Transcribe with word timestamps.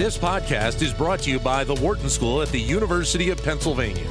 This 0.00 0.16
podcast 0.16 0.80
is 0.80 0.94
brought 0.94 1.20
to 1.20 1.30
you 1.30 1.38
by 1.38 1.62
the 1.62 1.74
Wharton 1.74 2.08
School 2.08 2.40
at 2.40 2.48
the 2.48 2.58
University 2.58 3.28
of 3.28 3.44
Pennsylvania. 3.44 4.08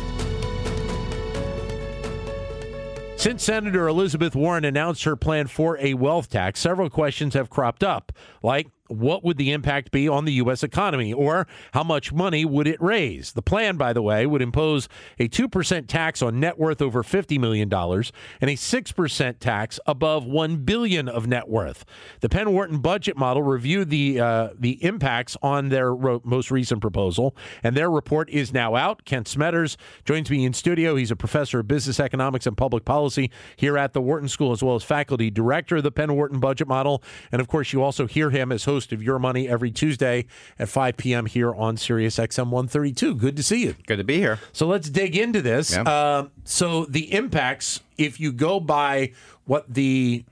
Since 3.15 3.43
Senator 3.43 3.87
Elizabeth 3.87 4.35
Warren 4.35 4.65
announced 4.65 5.03
her 5.05 5.15
plan 5.15 5.47
for 5.47 5.79
a 5.79 5.95
wealth 5.95 6.29
tax, 6.29 6.59
several 6.59 6.91
questions 6.91 7.33
have 7.33 7.49
cropped 7.49 7.83
up, 7.83 8.11
like 8.43 8.67
what 8.89 9.23
would 9.23 9.37
the 9.37 9.51
impact 9.51 9.91
be 9.91 10.09
on 10.09 10.25
the 10.25 10.33
U.S. 10.33 10.63
economy 10.63 11.13
or 11.13 11.47
how 11.73 11.83
much 11.83 12.11
money 12.11 12.43
would 12.43 12.67
it 12.67 12.81
raise? 12.81 13.33
The 13.33 13.41
plan, 13.41 13.77
by 13.77 13.93
the 13.93 14.01
way, 14.01 14.25
would 14.25 14.41
impose 14.41 14.89
a 15.19 15.29
2% 15.29 15.87
tax 15.87 16.21
on 16.21 16.39
net 16.39 16.57
worth 16.57 16.81
over 16.81 17.03
$50 17.03 17.39
million 17.39 17.71
and 17.71 18.49
a 18.49 18.55
6% 18.55 19.39
tax 19.39 19.79
above 19.85 20.25
1 20.25 20.57
billion 20.57 21.07
of 21.07 21.27
net 21.27 21.47
worth. 21.47 21.85
The 22.21 22.29
Penn 22.29 22.51
Wharton 22.51 22.79
budget 22.79 23.15
model 23.15 23.43
reviewed 23.43 23.89
the, 23.89 24.19
uh, 24.19 24.49
the 24.57 24.83
impacts 24.83 25.37
on 25.41 25.69
their 25.69 25.93
ro- 25.93 26.21
most 26.23 26.49
recent 26.51 26.81
proposal, 26.81 27.35
and 27.63 27.77
their 27.77 27.91
report 27.91 28.29
is 28.29 28.51
now 28.51 28.75
out. 28.75 29.05
Kent 29.05 29.27
Smetters 29.27 29.77
joins 30.03 30.29
me 30.29 30.45
in 30.45 30.53
studio. 30.53 30.95
He's 30.95 31.11
a 31.11 31.15
professor 31.15 31.59
of 31.59 31.67
business 31.67 31.99
economics 31.99 32.47
and 32.47 32.57
public 32.57 32.85
policy 32.85 33.29
here 33.55 33.77
at 33.77 33.93
the 33.93 34.01
Wharton 34.01 34.27
School, 34.27 34.51
as 34.51 34.63
well 34.63 34.75
as 34.75 34.83
faculty 34.83 35.29
director 35.29 35.77
of 35.77 35.83
the 35.83 35.91
Penn 35.91 36.15
Wharton 36.15 36.39
budget 36.39 36.67
model. 36.67 37.03
And 37.31 37.39
of 37.39 37.47
course, 37.47 37.71
you 37.71 37.83
also 37.83 38.07
hear 38.07 38.31
him 38.31 38.51
as 38.51 38.65
host 38.65 38.78
host 38.79 38.93
of 38.93 39.03
Your 39.03 39.19
Money 39.19 39.49
every 39.49 39.71
Tuesday 39.71 40.25
at 40.57 40.69
5 40.69 40.95
p.m. 40.95 41.25
here 41.25 41.53
on 41.53 41.75
Sirius 41.75 42.15
XM 42.15 42.45
132. 42.45 43.13
Good 43.15 43.35
to 43.35 43.43
see 43.43 43.61
you. 43.61 43.75
Good 43.87 43.97
to 43.97 44.05
be 44.05 44.19
here. 44.19 44.39
So 44.53 44.67
let's 44.67 44.89
dig 44.89 45.17
into 45.17 45.41
this. 45.41 45.73
Yeah. 45.73 45.81
Uh, 45.81 46.27
so 46.45 46.85
the 46.85 47.11
impacts, 47.13 47.81
if 47.97 48.21
you 48.21 48.31
go 48.31 48.61
by 48.61 49.11
what 49.43 49.65
the 49.67 50.23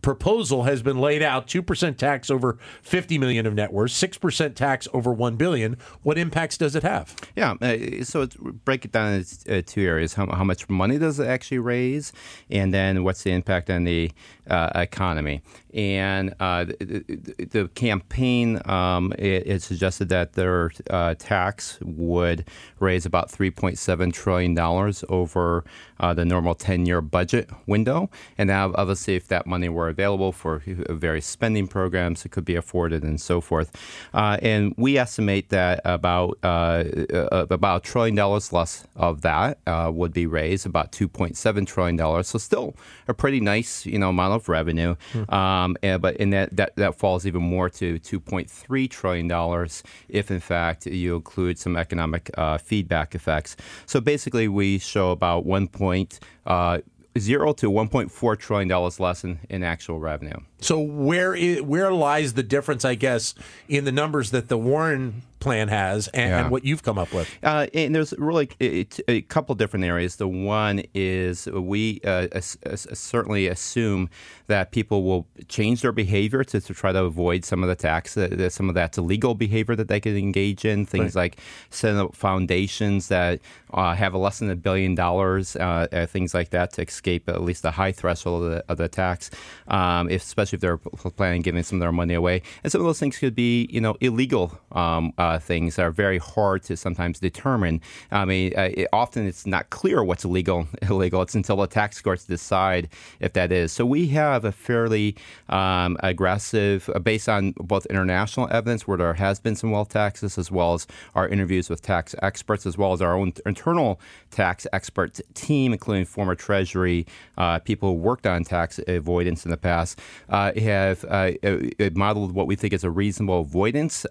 proposal 0.00 0.62
has 0.62 0.80
been 0.80 1.00
laid 1.00 1.22
out 1.22 1.48
2% 1.48 1.96
tax 1.96 2.30
over 2.30 2.56
50 2.82 3.18
million 3.18 3.46
of 3.46 3.54
net 3.54 3.72
worth 3.72 3.90
6% 3.90 4.54
tax 4.54 4.86
over 4.94 5.12
1 5.12 5.36
billion 5.36 5.76
what 6.02 6.16
impacts 6.16 6.56
does 6.56 6.76
it 6.76 6.84
have 6.84 7.16
yeah 7.34 7.54
uh, 7.60 8.04
so 8.04 8.26
break 8.64 8.84
it 8.84 8.92
down 8.92 9.12
into 9.14 9.58
uh, 9.58 9.62
two 9.66 9.82
areas 9.82 10.14
how, 10.14 10.26
how, 10.26 10.44
much 10.44 10.68
money 10.68 10.98
does 10.98 11.18
it 11.18 11.26
actually 11.26 11.58
raise 11.58 12.12
and 12.48 12.72
then 12.72 13.02
what's 13.02 13.24
the 13.24 13.32
impact 13.32 13.68
on 13.68 13.84
the 13.84 14.10
uh, 14.48 14.70
economy 14.74 15.42
and 15.74 16.34
uh, 16.40 16.64
the, 16.64 17.04
the, 17.50 17.68
campaign 17.74 18.60
um, 18.64 19.12
it, 19.18 19.46
it, 19.46 19.62
suggested 19.62 20.08
that 20.08 20.32
their 20.32 20.70
uh, 20.90 21.14
tax 21.18 21.78
would 21.82 22.44
raise 22.80 23.04
about 23.04 23.30
3.7 23.30 24.12
trillion 24.12 24.54
dollars 24.54 25.04
over 25.08 25.64
uh, 26.00 26.14
the 26.14 26.24
normal 26.24 26.54
10-year 26.54 27.00
budget 27.00 27.50
window 27.66 28.08
and 28.38 28.48
now 28.48 28.72
obviously 28.76 29.16
if 29.16 29.28
that 29.28 29.46
money 29.46 29.68
were 29.68 29.88
available 29.88 30.32
for 30.32 30.62
various 30.66 31.26
spending 31.26 31.66
programs. 31.68 32.24
It 32.24 32.30
could 32.30 32.44
be 32.44 32.56
afforded 32.56 33.02
and 33.02 33.20
so 33.20 33.40
forth. 33.40 33.74
Uh, 34.14 34.38
and 34.42 34.74
we 34.76 34.98
estimate 34.98 35.50
that 35.50 35.80
about 35.84 36.38
uh, 36.42 36.84
about 37.32 37.84
a 37.84 37.88
trillion 37.88 38.14
dollars 38.14 38.52
less 38.52 38.86
of 38.96 39.22
that 39.22 39.58
would 39.92 40.12
be 40.12 40.26
raised, 40.26 40.66
about 40.66 40.92
2.7 40.92 41.66
trillion 41.66 41.96
dollars. 41.96 42.28
So 42.28 42.38
still 42.38 42.74
a 43.06 43.14
pretty 43.14 43.40
nice 43.40 43.86
you 43.86 43.98
know 43.98 44.10
amount 44.10 44.37
of 44.38 44.48
revenue. 44.48 44.96
Mm. 45.12 45.32
Um, 45.32 45.76
and, 45.82 46.00
but 46.00 46.16
in 46.16 46.30
that, 46.30 46.56
that 46.56 46.76
that 46.76 46.94
falls 46.94 47.26
even 47.26 47.42
more 47.42 47.68
to 47.70 47.98
2.3 47.98 48.90
trillion 48.90 49.28
dollars 49.28 49.82
if 50.08 50.30
in 50.30 50.40
fact 50.40 50.86
you 50.86 51.16
include 51.16 51.58
some 51.58 51.76
economic 51.76 52.30
uh, 52.38 52.58
feedback 52.58 53.14
effects. 53.14 53.56
So 53.86 54.00
basically, 54.00 54.48
we 54.48 54.78
show 54.78 55.10
about 55.10 55.44
one 55.44 55.68
point. 55.68 56.20
Uh, 56.46 56.78
zero 57.18 57.52
to 57.52 57.70
1.4 57.70 58.38
trillion 58.38 58.68
dollars 58.68 59.00
less 59.00 59.24
in, 59.24 59.40
in 59.50 59.62
actual 59.64 59.98
revenue. 59.98 60.38
So 60.60 60.78
where 60.80 61.34
is, 61.34 61.62
where 61.62 61.92
lies 61.92 62.34
the 62.34 62.42
difference, 62.42 62.84
I 62.84 62.94
guess, 62.94 63.34
in 63.68 63.84
the 63.84 63.92
numbers 63.92 64.30
that 64.32 64.48
the 64.48 64.58
Warren 64.58 65.22
plan 65.40 65.68
has 65.68 66.08
and, 66.08 66.30
yeah. 66.30 66.40
and 66.40 66.50
what 66.50 66.64
you've 66.64 66.82
come 66.82 66.98
up 66.98 67.12
with? 67.14 67.32
Uh, 67.44 67.68
and 67.72 67.94
there's 67.94 68.12
really 68.18 68.48
a 68.60 69.22
couple 69.22 69.54
different 69.54 69.84
areas. 69.84 70.16
The 70.16 70.26
one 70.26 70.82
is 70.94 71.46
we 71.46 72.00
uh, 72.04 72.40
certainly 72.40 73.46
assume 73.46 74.10
that 74.48 74.72
people 74.72 75.04
will 75.04 75.28
change 75.46 75.82
their 75.82 75.92
behavior 75.92 76.42
to, 76.42 76.60
to 76.60 76.74
try 76.74 76.90
to 76.90 77.04
avoid 77.04 77.44
some 77.44 77.62
of 77.62 77.68
the 77.68 77.76
tax. 77.76 78.16
Uh, 78.16 78.50
some 78.50 78.68
of 78.68 78.74
that 78.74 78.98
illegal 78.98 79.34
behavior 79.34 79.76
that 79.76 79.86
they 79.86 80.00
could 80.00 80.16
engage 80.16 80.64
in. 80.64 80.86
Things 80.86 81.14
right. 81.14 81.32
like 81.34 81.40
setting 81.70 82.00
up 82.00 82.16
foundations 82.16 83.08
that 83.08 83.40
uh, 83.72 83.94
have 83.94 84.14
less 84.14 84.40
than 84.40 84.50
a 84.50 84.56
billion 84.56 84.94
dollars, 84.94 85.54
uh, 85.54 85.86
uh, 85.92 86.06
things 86.06 86.34
like 86.34 86.50
that, 86.50 86.72
to 86.72 86.82
escape 86.82 87.28
at 87.28 87.42
least 87.42 87.62
the 87.62 87.70
high 87.70 87.92
threshold 87.92 88.44
of 88.44 88.50
the, 88.50 88.64
of 88.68 88.78
the 88.78 88.88
tax. 88.88 89.30
Um, 89.68 90.10
if, 90.10 90.22
especially 90.22 90.47
if 90.52 90.60
they're 90.60 90.78
planning 90.78 91.42
giving 91.42 91.62
some 91.62 91.76
of 91.76 91.80
their 91.80 91.92
money 91.92 92.14
away. 92.14 92.42
And 92.62 92.72
some 92.72 92.80
of 92.80 92.86
those 92.86 92.98
things 92.98 93.18
could 93.18 93.34
be, 93.34 93.68
you 93.70 93.80
know, 93.80 93.96
illegal 94.00 94.58
um, 94.72 95.12
uh, 95.18 95.38
things 95.38 95.76
that 95.76 95.82
are 95.82 95.90
very 95.90 96.18
hard 96.18 96.62
to 96.64 96.76
sometimes 96.76 97.20
determine. 97.20 97.80
I 98.10 98.24
mean, 98.24 98.52
uh, 98.56 98.70
it, 98.74 98.88
often 98.92 99.26
it's 99.26 99.46
not 99.46 99.70
clear 99.70 100.02
what's 100.02 100.24
illegal 100.24 100.68
illegal. 100.82 101.22
It's 101.22 101.34
until 101.34 101.56
the 101.56 101.66
tax 101.66 102.00
courts 102.00 102.24
decide 102.24 102.88
if 103.20 103.32
that 103.34 103.52
is. 103.52 103.72
So 103.72 103.84
we 103.86 104.08
have 104.08 104.44
a 104.44 104.52
fairly 104.52 105.16
um, 105.48 105.96
aggressive, 106.00 106.90
uh, 106.94 106.98
based 106.98 107.28
on 107.28 107.52
both 107.56 107.86
international 107.86 108.48
evidence 108.50 108.86
where 108.86 108.98
there 108.98 109.14
has 109.14 109.40
been 109.40 109.56
some 109.56 109.70
wealth 109.70 109.90
taxes, 109.90 110.38
as 110.38 110.50
well 110.50 110.74
as 110.74 110.86
our 111.14 111.28
interviews 111.28 111.70
with 111.70 111.82
tax 111.82 112.14
experts, 112.22 112.66
as 112.66 112.76
well 112.76 112.92
as 112.92 113.02
our 113.02 113.14
own 113.14 113.32
internal 113.46 114.00
tax 114.30 114.66
expert 114.72 115.20
team, 115.34 115.72
including 115.72 116.04
former 116.04 116.34
Treasury 116.34 117.06
uh, 117.36 117.58
people 117.60 117.90
who 117.90 117.94
worked 117.94 118.26
on 118.26 118.44
tax 118.44 118.80
avoidance 118.86 119.44
in 119.44 119.50
the 119.50 119.56
past. 119.56 120.00
Uh, 120.38 120.52
uh, 120.54 120.60
have 120.60 121.04
uh, 121.04 121.32
uh, 121.42 121.90
modeled 121.94 122.32
what 122.32 122.46
we 122.46 122.54
think 122.54 122.72
is 122.72 122.84
a 122.84 122.90
reasonable 122.90 123.40
avoidance 123.40 124.06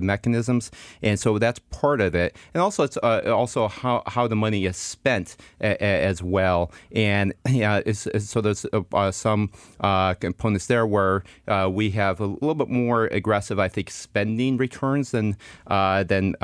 mechanisms, 0.00 0.70
and 1.02 1.20
so 1.20 1.38
that's 1.38 1.60
part 1.70 2.00
of 2.00 2.14
it. 2.14 2.36
And 2.52 2.60
also, 2.60 2.82
it's 2.82 2.96
also 2.96 3.68
how, 3.68 4.02
how 4.06 4.26
the 4.26 4.34
money 4.34 4.66
is 4.66 4.76
spent 4.76 5.36
as 5.60 6.20
well. 6.22 6.72
And 6.92 7.32
yeah, 7.48 7.80
so 7.92 8.40
there's 8.40 8.66
some 9.12 9.50
components 10.20 10.66
there 10.66 10.86
where 10.86 11.22
we 11.68 11.90
have 11.90 12.20
a 12.20 12.26
little 12.26 12.54
bit 12.54 12.68
more 12.68 13.06
aggressive, 13.06 13.58
I 13.58 13.68
think, 13.68 13.90
spending 13.90 14.56
returns 14.56 15.12
than 15.12 15.36
than 15.68 16.34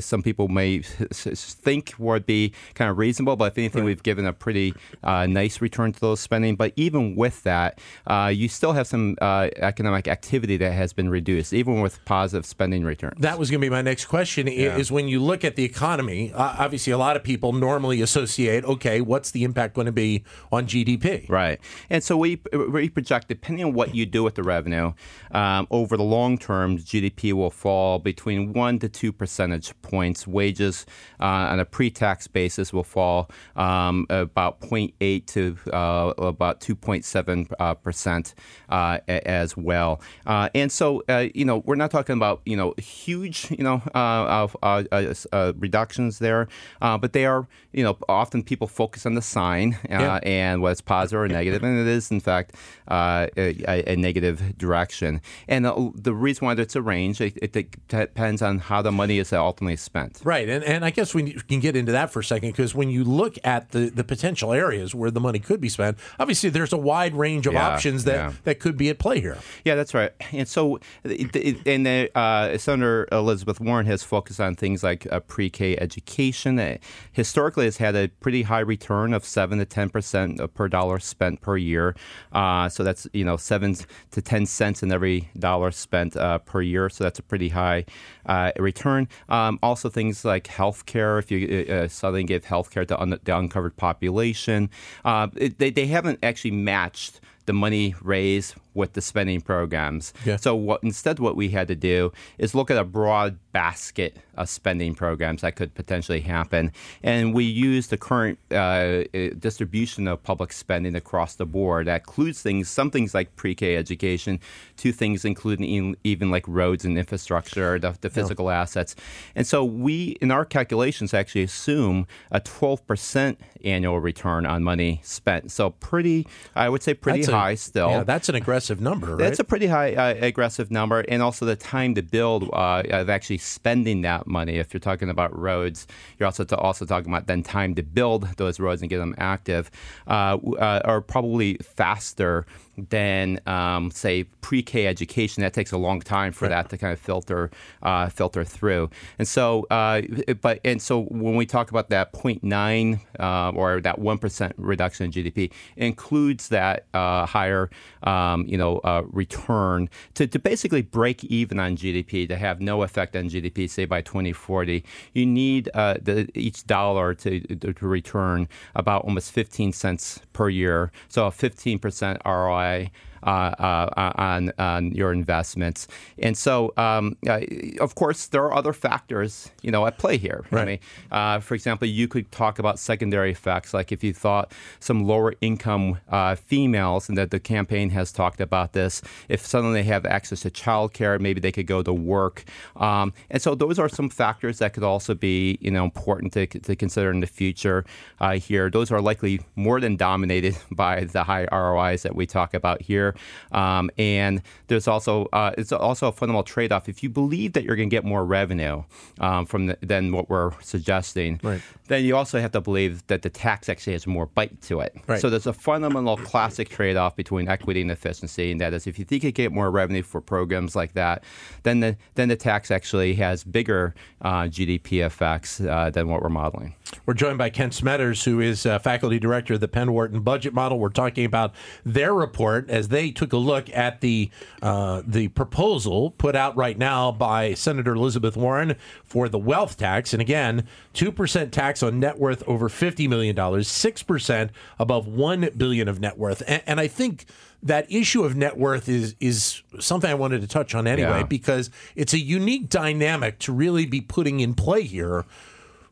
some 0.00 0.22
people 0.22 0.48
may 0.48 0.80
think 0.82 1.94
would 1.98 2.26
be 2.26 2.52
kind 2.74 2.90
of 2.90 2.98
reasonable. 2.98 3.36
But 3.36 3.52
if 3.52 3.58
anything, 3.58 3.82
right. 3.82 3.86
we've 3.86 4.02
given 4.02 4.26
a 4.26 4.32
pretty 4.32 4.74
nice 5.02 5.60
return 5.60 5.92
to 5.92 6.00
those 6.00 6.20
spending. 6.20 6.56
But 6.56 6.72
even 6.76 7.16
with 7.16 7.42
that, 7.44 7.78
uh, 8.06 8.30
you 8.42 8.48
still 8.48 8.72
have 8.72 8.86
some 8.86 9.16
uh, 9.22 9.48
economic 9.56 10.08
activity 10.08 10.56
that 10.56 10.72
has 10.72 10.92
been 10.92 11.08
reduced, 11.08 11.52
even 11.52 11.80
with 11.80 12.04
positive 12.04 12.44
spending 12.44 12.84
returns. 12.84 13.20
That 13.20 13.38
was 13.38 13.50
going 13.50 13.60
to 13.60 13.64
be 13.64 13.70
my 13.70 13.82
next 13.82 14.06
question. 14.06 14.48
Yeah. 14.48 14.76
Is 14.76 14.90
when 14.90 15.08
you 15.08 15.20
look 15.20 15.44
at 15.44 15.56
the 15.56 15.64
economy, 15.64 16.32
uh, 16.32 16.56
obviously 16.58 16.92
a 16.92 16.98
lot 16.98 17.16
of 17.16 17.22
people 17.22 17.52
normally 17.52 18.02
associate, 18.02 18.64
okay, 18.64 19.00
what's 19.00 19.30
the 19.30 19.44
impact 19.44 19.74
going 19.74 19.86
to 19.86 19.92
be 19.92 20.24
on 20.50 20.66
GDP? 20.66 21.28
Right, 21.28 21.60
and 21.88 22.02
so 22.02 22.16
we 22.16 22.40
we 22.52 22.88
project 22.88 23.28
depending 23.28 23.64
on 23.64 23.72
what 23.72 23.94
you 23.94 24.04
do 24.04 24.22
with 24.22 24.34
the 24.34 24.42
revenue 24.42 24.92
um, 25.30 25.66
over 25.70 25.96
the 25.96 26.02
long 26.02 26.36
term, 26.36 26.78
GDP 26.78 27.32
will 27.32 27.50
fall 27.50 27.98
between 27.98 28.52
one 28.52 28.78
to 28.80 28.88
two 28.88 29.12
percentage 29.12 29.72
points. 29.82 30.26
Wages 30.26 30.84
uh, 31.20 31.50
on 31.52 31.60
a 31.60 31.64
pre-tax 31.64 32.26
basis 32.26 32.72
will 32.72 32.84
fall 32.84 33.30
um, 33.56 34.06
about 34.10 34.60
0.8 34.60 35.26
to 35.26 35.56
uh, 35.72 36.12
about 36.18 36.60
2.7 36.60 37.52
uh, 37.58 37.74
percent 37.74 38.31
uh, 38.68 38.98
as 39.08 39.56
well. 39.56 40.00
Uh, 40.26 40.48
and 40.54 40.70
so, 40.70 41.02
uh, 41.08 41.28
you 41.34 41.44
know, 41.44 41.58
we're 41.58 41.76
not 41.76 41.90
talking 41.90 42.16
about 42.16 42.40
you 42.44 42.56
know 42.56 42.74
huge 42.78 43.50
you 43.50 43.64
know 43.64 43.82
uh, 43.94 44.48
uh, 44.62 45.52
reductions 45.56 46.18
there, 46.18 46.48
but 46.80 47.12
they 47.12 47.26
are 47.26 47.46
you 47.72 47.82
know 47.82 47.96
often 48.08 48.42
people 48.42 48.66
focus 48.66 49.06
on 49.06 49.14
the 49.14 49.22
sign 49.22 49.78
yeah. 49.88 50.20
and 50.22 50.62
what's 50.62 50.80
positive 50.80 51.20
or 51.20 51.28
negative, 51.28 51.62
and 51.62 51.78
it 51.78 51.86
is 51.86 52.10
in 52.10 52.20
fact 52.20 52.54
a, 52.88 53.28
a, 53.36 53.96
negative 53.96 54.56
direction. 54.58 55.20
And 55.48 55.64
the, 55.64 55.92
the, 55.94 56.14
reason 56.14 56.46
why 56.46 56.54
it's 56.54 56.76
a 56.76 56.82
range, 56.82 57.20
it, 57.20 57.38
it, 57.40 57.88
depends 57.88 58.42
on 58.42 58.58
how 58.58 58.82
the 58.82 58.92
money 58.92 59.18
is 59.18 59.32
ultimately 59.32 59.76
spent. 59.76 60.20
Right, 60.24 60.48
and 60.48 60.64
and 60.64 60.84
I 60.84 60.90
guess 60.90 61.14
we 61.14 61.32
can 61.32 61.60
get 61.60 61.76
into 61.76 61.92
that 61.92 62.12
for 62.12 62.20
a 62.20 62.24
second 62.24 62.50
because 62.50 62.74
when 62.74 62.90
you 62.90 63.04
look 63.04 63.36
at 63.44 63.70
the 63.70 63.90
the 63.90 64.04
potential 64.04 64.52
areas 64.52 64.94
where 64.94 65.10
the 65.10 65.20
money 65.20 65.38
could 65.38 65.60
be 65.60 65.68
spent, 65.68 65.98
obviously 66.18 66.50
there's 66.50 66.72
a 66.72 66.78
wide 66.78 67.14
range 67.14 67.46
of 67.46 67.54
yeah, 67.54 67.68
options 67.68 68.04
that 68.04 68.21
yeah. 68.30 68.32
that 68.44 68.60
could 68.60 68.76
be 68.76 68.88
at 68.88 68.98
play 68.98 69.20
here. 69.20 69.38
Yeah, 69.64 69.74
that's 69.74 69.94
right. 69.94 70.12
And 70.32 70.48
so, 70.48 70.80
and 71.04 71.86
the, 71.86 72.10
uh, 72.14 72.58
Senator 72.58 73.08
Elizabeth 73.12 73.60
Warren 73.60 73.86
has 73.86 74.02
focused 74.02 74.40
on 74.40 74.54
things 74.54 74.82
like 74.82 75.10
uh, 75.12 75.20
pre-K 75.20 75.76
education. 75.78 76.58
Uh, 76.58 76.78
historically, 77.12 77.64
has 77.64 77.76
had 77.78 77.94
a 77.96 78.08
pretty 78.08 78.42
high 78.42 78.60
return 78.60 79.12
of 79.12 79.24
seven 79.24 79.58
to 79.58 79.64
ten 79.64 79.90
percent 79.90 80.40
per 80.54 80.68
dollar 80.68 80.98
spent 80.98 81.40
per 81.40 81.56
year. 81.56 81.94
Uh, 82.32 82.68
so 82.68 82.82
that's 82.82 83.06
you 83.12 83.24
know 83.24 83.36
seven 83.36 83.76
to 84.10 84.22
ten 84.22 84.46
cents 84.46 84.82
in 84.82 84.92
every 84.92 85.30
dollar 85.38 85.70
spent 85.70 86.16
uh, 86.16 86.38
per 86.38 86.62
year. 86.62 86.88
So 86.88 87.04
that's 87.04 87.18
a 87.18 87.22
pretty 87.22 87.50
high 87.50 87.84
uh, 88.26 88.52
return. 88.58 89.08
Um, 89.28 89.58
also, 89.62 89.88
things 89.88 90.24
like 90.24 90.44
healthcare. 90.44 91.18
If 91.18 91.30
you 91.30 91.66
uh, 91.68 91.88
suddenly 91.88 92.24
give 92.24 92.44
healthcare 92.44 92.86
to 92.88 93.00
un- 93.00 93.20
the 93.22 93.36
uncovered 93.36 93.76
population, 93.76 94.70
it, 95.04 95.58
they 95.58 95.70
they 95.70 95.86
haven't 95.86 96.18
actually 96.22 96.52
matched 96.52 97.20
the 97.46 97.52
money 97.52 97.94
raised 98.00 98.54
with 98.74 98.94
the 98.94 99.00
spending 99.00 99.40
programs. 99.40 100.12
Yeah. 100.24 100.36
So 100.36 100.54
what 100.54 100.82
instead 100.82 101.18
what 101.18 101.36
we 101.36 101.50
had 101.50 101.68
to 101.68 101.74
do 101.74 102.12
is 102.38 102.54
look 102.54 102.70
at 102.70 102.78
a 102.78 102.84
broad 102.84 103.38
basket 103.52 104.16
of 104.34 104.48
spending 104.48 104.94
programs 104.94 105.42
that 105.42 105.56
could 105.56 105.74
potentially 105.74 106.20
happen, 106.20 106.72
and 107.02 107.34
we 107.34 107.44
use 107.44 107.88
the 107.88 107.98
current 107.98 108.38
uh, 108.50 108.54
uh, 108.54 109.04
distribution 109.38 110.08
of 110.08 110.22
public 110.22 110.52
spending 110.52 110.94
across 110.94 111.34
the 111.34 111.44
board. 111.44 111.86
That 111.86 112.00
includes 112.02 112.40
things, 112.40 112.68
some 112.68 112.90
things 112.90 113.14
like 113.14 113.36
pre-K 113.36 113.76
education, 113.76 114.40
to 114.78 114.92
things 114.92 115.24
including 115.24 115.96
even 116.02 116.30
like 116.30 116.44
roads 116.48 116.84
and 116.84 116.96
infrastructure, 116.96 117.78
the, 117.78 117.96
the 118.00 118.08
physical 118.08 118.46
yeah. 118.46 118.62
assets, 118.62 118.96
and 119.34 119.46
so 119.46 119.64
we 119.64 120.16
in 120.20 120.30
our 120.30 120.44
calculations 120.44 121.12
actually 121.12 121.42
assume 121.42 122.06
a 122.30 122.40
12 122.40 122.86
percent 122.86 123.40
annual 123.64 124.00
return 124.00 124.46
on 124.46 124.62
money 124.62 125.00
spent. 125.04 125.52
So 125.52 125.70
pretty, 125.70 126.26
I 126.54 126.68
would 126.68 126.82
say 126.82 126.94
pretty 126.94 127.20
that's 127.20 127.30
high 127.30 127.50
a, 127.52 127.56
still. 127.56 127.90
Yeah, 127.90 128.04
that's 128.04 128.28
an 128.28 128.34
aggressive 128.34 128.61
number. 128.70 129.08
Right? 129.08 129.18
That's 129.18 129.38
a 129.38 129.44
pretty 129.44 129.66
high 129.66 129.94
uh, 129.94 130.14
aggressive 130.20 130.70
number, 130.70 131.00
and 131.08 131.22
also 131.22 131.44
the 131.46 131.56
time 131.56 131.94
to 131.94 132.02
build 132.02 132.50
uh, 132.52 132.82
of 132.90 133.10
actually 133.10 133.38
spending 133.38 134.02
that 134.02 134.26
money. 134.26 134.56
If 134.58 134.72
you're 134.72 134.80
talking 134.80 135.10
about 135.10 135.36
roads, 135.38 135.86
you're 136.18 136.26
also 136.26 136.44
to 136.44 136.56
also 136.56 136.84
talking 136.84 137.12
about 137.12 137.26
then 137.26 137.42
time 137.42 137.74
to 137.74 137.82
build 137.82 138.28
those 138.36 138.60
roads 138.60 138.82
and 138.82 138.90
get 138.90 138.98
them 138.98 139.14
active, 139.18 139.70
uh, 140.06 140.38
uh 140.58 140.80
are 140.84 141.00
probably 141.00 141.54
faster 141.56 142.46
than 142.76 143.38
um, 143.46 143.90
say 143.90 144.24
pre-K 144.24 144.86
education. 144.86 145.42
That 145.42 145.52
takes 145.52 145.72
a 145.72 145.76
long 145.76 146.00
time 146.00 146.32
for 146.32 146.46
right. 146.46 146.50
that 146.50 146.70
to 146.70 146.78
kind 146.78 146.92
of 146.92 146.98
filter 147.00 147.50
uh, 147.82 148.08
filter 148.08 148.44
through. 148.44 148.90
And 149.18 149.28
so, 149.28 149.66
uh, 149.70 150.02
but 150.40 150.60
and 150.64 150.80
so 150.80 151.02
when 151.04 151.36
we 151.36 151.46
talk 151.46 151.70
about 151.70 151.90
that 151.90 152.12
0.9 152.12 153.00
uh, 153.18 153.50
or 153.54 153.80
that 153.80 153.98
one 153.98 154.18
percent 154.18 154.54
reduction 154.56 155.06
in 155.06 155.12
GDP, 155.12 155.52
includes 155.76 156.48
that 156.48 156.86
uh, 156.94 157.26
higher 157.26 157.70
um, 158.02 158.46
you 158.52 158.58
know 158.58 158.78
uh, 158.84 159.02
return 159.10 159.88
to, 160.12 160.26
to 160.26 160.38
basically 160.38 160.82
break 160.82 161.24
even 161.24 161.58
on 161.58 161.74
GDP 161.74 162.28
to 162.28 162.36
have 162.36 162.60
no 162.60 162.82
effect 162.82 163.16
on 163.16 163.30
GDP. 163.30 163.68
Say 163.68 163.86
by 163.86 164.02
2040, 164.02 164.84
you 165.14 165.24
need 165.24 165.70
uh, 165.72 165.94
the, 166.02 166.28
each 166.34 166.66
dollar 166.66 167.14
to, 167.14 167.40
to 167.40 167.86
return 167.86 168.46
about 168.74 169.04
almost 169.04 169.32
15 169.32 169.72
cents 169.72 170.20
per 170.34 170.50
year. 170.50 170.92
So 171.08 171.26
a 171.26 171.30
15 171.30 171.78
percent 171.78 172.20
ROI 172.26 172.90
on 173.22 174.52
on 174.58 174.92
your 174.92 175.12
investments. 175.12 175.88
And 176.18 176.36
so, 176.36 176.72
um, 176.76 177.16
uh, 177.26 177.40
of 177.80 177.94
course, 177.94 178.26
there 178.26 178.42
are 178.44 178.54
other 178.54 178.72
factors, 178.72 179.50
you 179.62 179.70
know, 179.70 179.86
at 179.86 179.98
play 179.98 180.16
here. 180.16 180.44
Right. 180.50 180.62
I 180.62 180.64
mean, 180.64 180.78
uh, 181.10 181.40
for 181.40 181.54
example, 181.54 181.88
you 181.88 182.08
could 182.08 182.30
talk 182.32 182.58
about 182.58 182.78
secondary 182.78 183.30
effects, 183.30 183.74
like 183.74 183.92
if 183.92 184.02
you 184.04 184.12
thought 184.12 184.52
some 184.80 185.04
lower 185.04 185.34
income 185.40 185.98
uh, 186.08 186.34
females, 186.34 187.08
and 187.08 187.18
that 187.18 187.30
the 187.30 187.40
campaign 187.40 187.90
has 187.90 188.12
talked 188.12 188.40
about 188.40 188.72
this, 188.72 189.02
if 189.28 189.44
suddenly 189.44 189.82
they 189.82 189.88
have 189.88 190.06
access 190.06 190.40
to 190.40 190.50
childcare, 190.50 191.20
maybe 191.20 191.40
they 191.40 191.52
could 191.52 191.66
go 191.66 191.82
to 191.82 191.92
work. 191.92 192.44
Um, 192.76 193.12
and 193.30 193.40
so, 193.40 193.54
those 193.54 193.78
are 193.78 193.88
some 193.88 194.08
factors 194.08 194.58
that 194.58 194.72
could 194.74 194.84
also 194.84 195.14
be, 195.14 195.58
you 195.60 195.70
know, 195.70 195.84
important 195.84 196.32
to, 196.34 196.46
to 196.46 196.76
consider 196.76 197.10
in 197.10 197.20
the 197.20 197.26
future. 197.26 197.84
Uh, 198.20 198.32
here, 198.34 198.70
those 198.70 198.90
are 198.90 199.00
likely 199.00 199.40
more 199.56 199.80
than 199.80 199.96
dominated 199.96 200.56
by 200.70 201.04
the 201.04 201.24
high 201.24 201.46
ROIs 201.52 202.02
that 202.02 202.14
we 202.14 202.26
talk 202.26 202.54
about 202.54 202.82
here. 202.82 203.11
Um, 203.52 203.90
and 203.98 204.42
there's 204.68 204.88
also 204.88 205.26
uh, 205.32 205.52
it's 205.58 205.72
also 205.72 206.08
a 206.08 206.12
fundamental 206.12 206.42
trade-off. 206.42 206.88
If 206.88 207.02
you 207.02 207.08
believe 207.08 207.52
that 207.54 207.64
you're 207.64 207.76
going 207.76 207.90
to 207.90 207.94
get 207.94 208.04
more 208.04 208.24
revenue 208.24 208.84
um, 209.20 209.46
from 209.46 209.66
the, 209.66 209.78
than 209.82 210.12
what 210.12 210.28
we're 210.28 210.52
suggesting, 210.60 211.40
right. 211.42 211.60
then 211.88 212.04
you 212.04 212.16
also 212.16 212.40
have 212.40 212.52
to 212.52 212.60
believe 212.60 213.06
that 213.06 213.22
the 213.22 213.30
tax 213.30 213.68
actually 213.68 213.94
has 213.94 214.06
more 214.06 214.26
bite 214.26 214.60
to 214.62 214.80
it. 214.80 214.94
Right. 215.06 215.20
So 215.20 215.30
there's 215.30 215.46
a 215.46 215.52
fundamental 215.52 216.16
classic 216.16 216.68
trade-off 216.68 217.16
between 217.16 217.48
equity 217.48 217.82
and 217.82 217.90
efficiency, 217.90 218.50
and 218.50 218.60
that 218.60 218.72
is 218.72 218.86
if 218.86 218.98
you 218.98 219.04
think 219.04 219.24
you 219.24 219.32
get 219.32 219.52
more 219.52 219.70
revenue 219.70 220.02
for 220.02 220.20
programs 220.20 220.76
like 220.76 220.94
that, 220.94 221.24
then 221.62 221.80
the 221.80 221.96
then 222.14 222.28
the 222.28 222.36
tax 222.36 222.70
actually 222.70 223.14
has 223.14 223.44
bigger 223.44 223.94
uh, 224.22 224.42
GDP 224.44 225.04
effects 225.04 225.60
uh, 225.60 225.90
than 225.90 226.08
what 226.08 226.22
we're 226.22 226.28
modeling. 226.28 226.74
We're 227.06 227.14
joined 227.14 227.38
by 227.38 227.50
Kent 227.50 227.72
Smetters, 227.72 228.24
who 228.24 228.40
is 228.40 228.66
uh, 228.66 228.78
faculty 228.78 229.18
director 229.18 229.54
of 229.54 229.60
the 229.60 229.68
Penn 229.68 229.92
Wharton 229.92 230.20
Budget 230.20 230.54
Model. 230.54 230.78
We're 230.78 230.90
talking 230.90 231.24
about 231.24 231.54
their 231.84 232.14
report 232.14 232.70
as 232.70 232.88
they 232.88 233.10
took 233.10 233.32
a 233.32 233.36
look 233.36 233.68
at 233.70 234.00
the 234.00 234.30
uh, 234.60 235.02
the 235.06 235.28
proposal 235.28 236.10
put 236.12 236.36
out 236.36 236.56
right 236.56 236.78
now 236.78 237.10
by 237.10 237.54
Senator 237.54 237.94
Elizabeth 237.94 238.36
Warren 238.36 238.76
for 239.04 239.28
the 239.28 239.38
wealth 239.38 239.76
tax, 239.76 240.12
and 240.12 240.20
again, 240.20 240.66
two 240.92 241.10
percent 241.10 241.52
tax 241.52 241.82
on 241.82 241.98
net 241.98 242.18
worth 242.18 242.42
over 242.46 242.68
fifty 242.68 243.08
million 243.08 243.34
dollars, 243.34 243.68
six 243.68 244.02
percent 244.02 244.50
above 244.78 245.06
one 245.06 245.48
billion 245.56 245.88
of 245.88 246.00
net 246.00 246.18
worth, 246.18 246.42
and, 246.46 246.62
and 246.66 246.80
I 246.80 246.88
think 246.88 247.26
that 247.62 247.90
issue 247.90 248.24
of 248.24 248.36
net 248.36 248.56
worth 248.56 248.88
is 248.88 249.14
is 249.20 249.62
something 249.78 250.10
I 250.10 250.14
wanted 250.14 250.40
to 250.40 250.46
touch 250.48 250.74
on 250.74 250.86
anyway 250.86 251.18
yeah. 251.18 251.22
because 251.22 251.70
it's 251.94 252.12
a 252.12 252.18
unique 252.18 252.68
dynamic 252.68 253.38
to 253.40 253.52
really 253.52 253.86
be 253.86 254.00
putting 254.00 254.40
in 254.40 254.54
play 254.54 254.82
here 254.82 255.24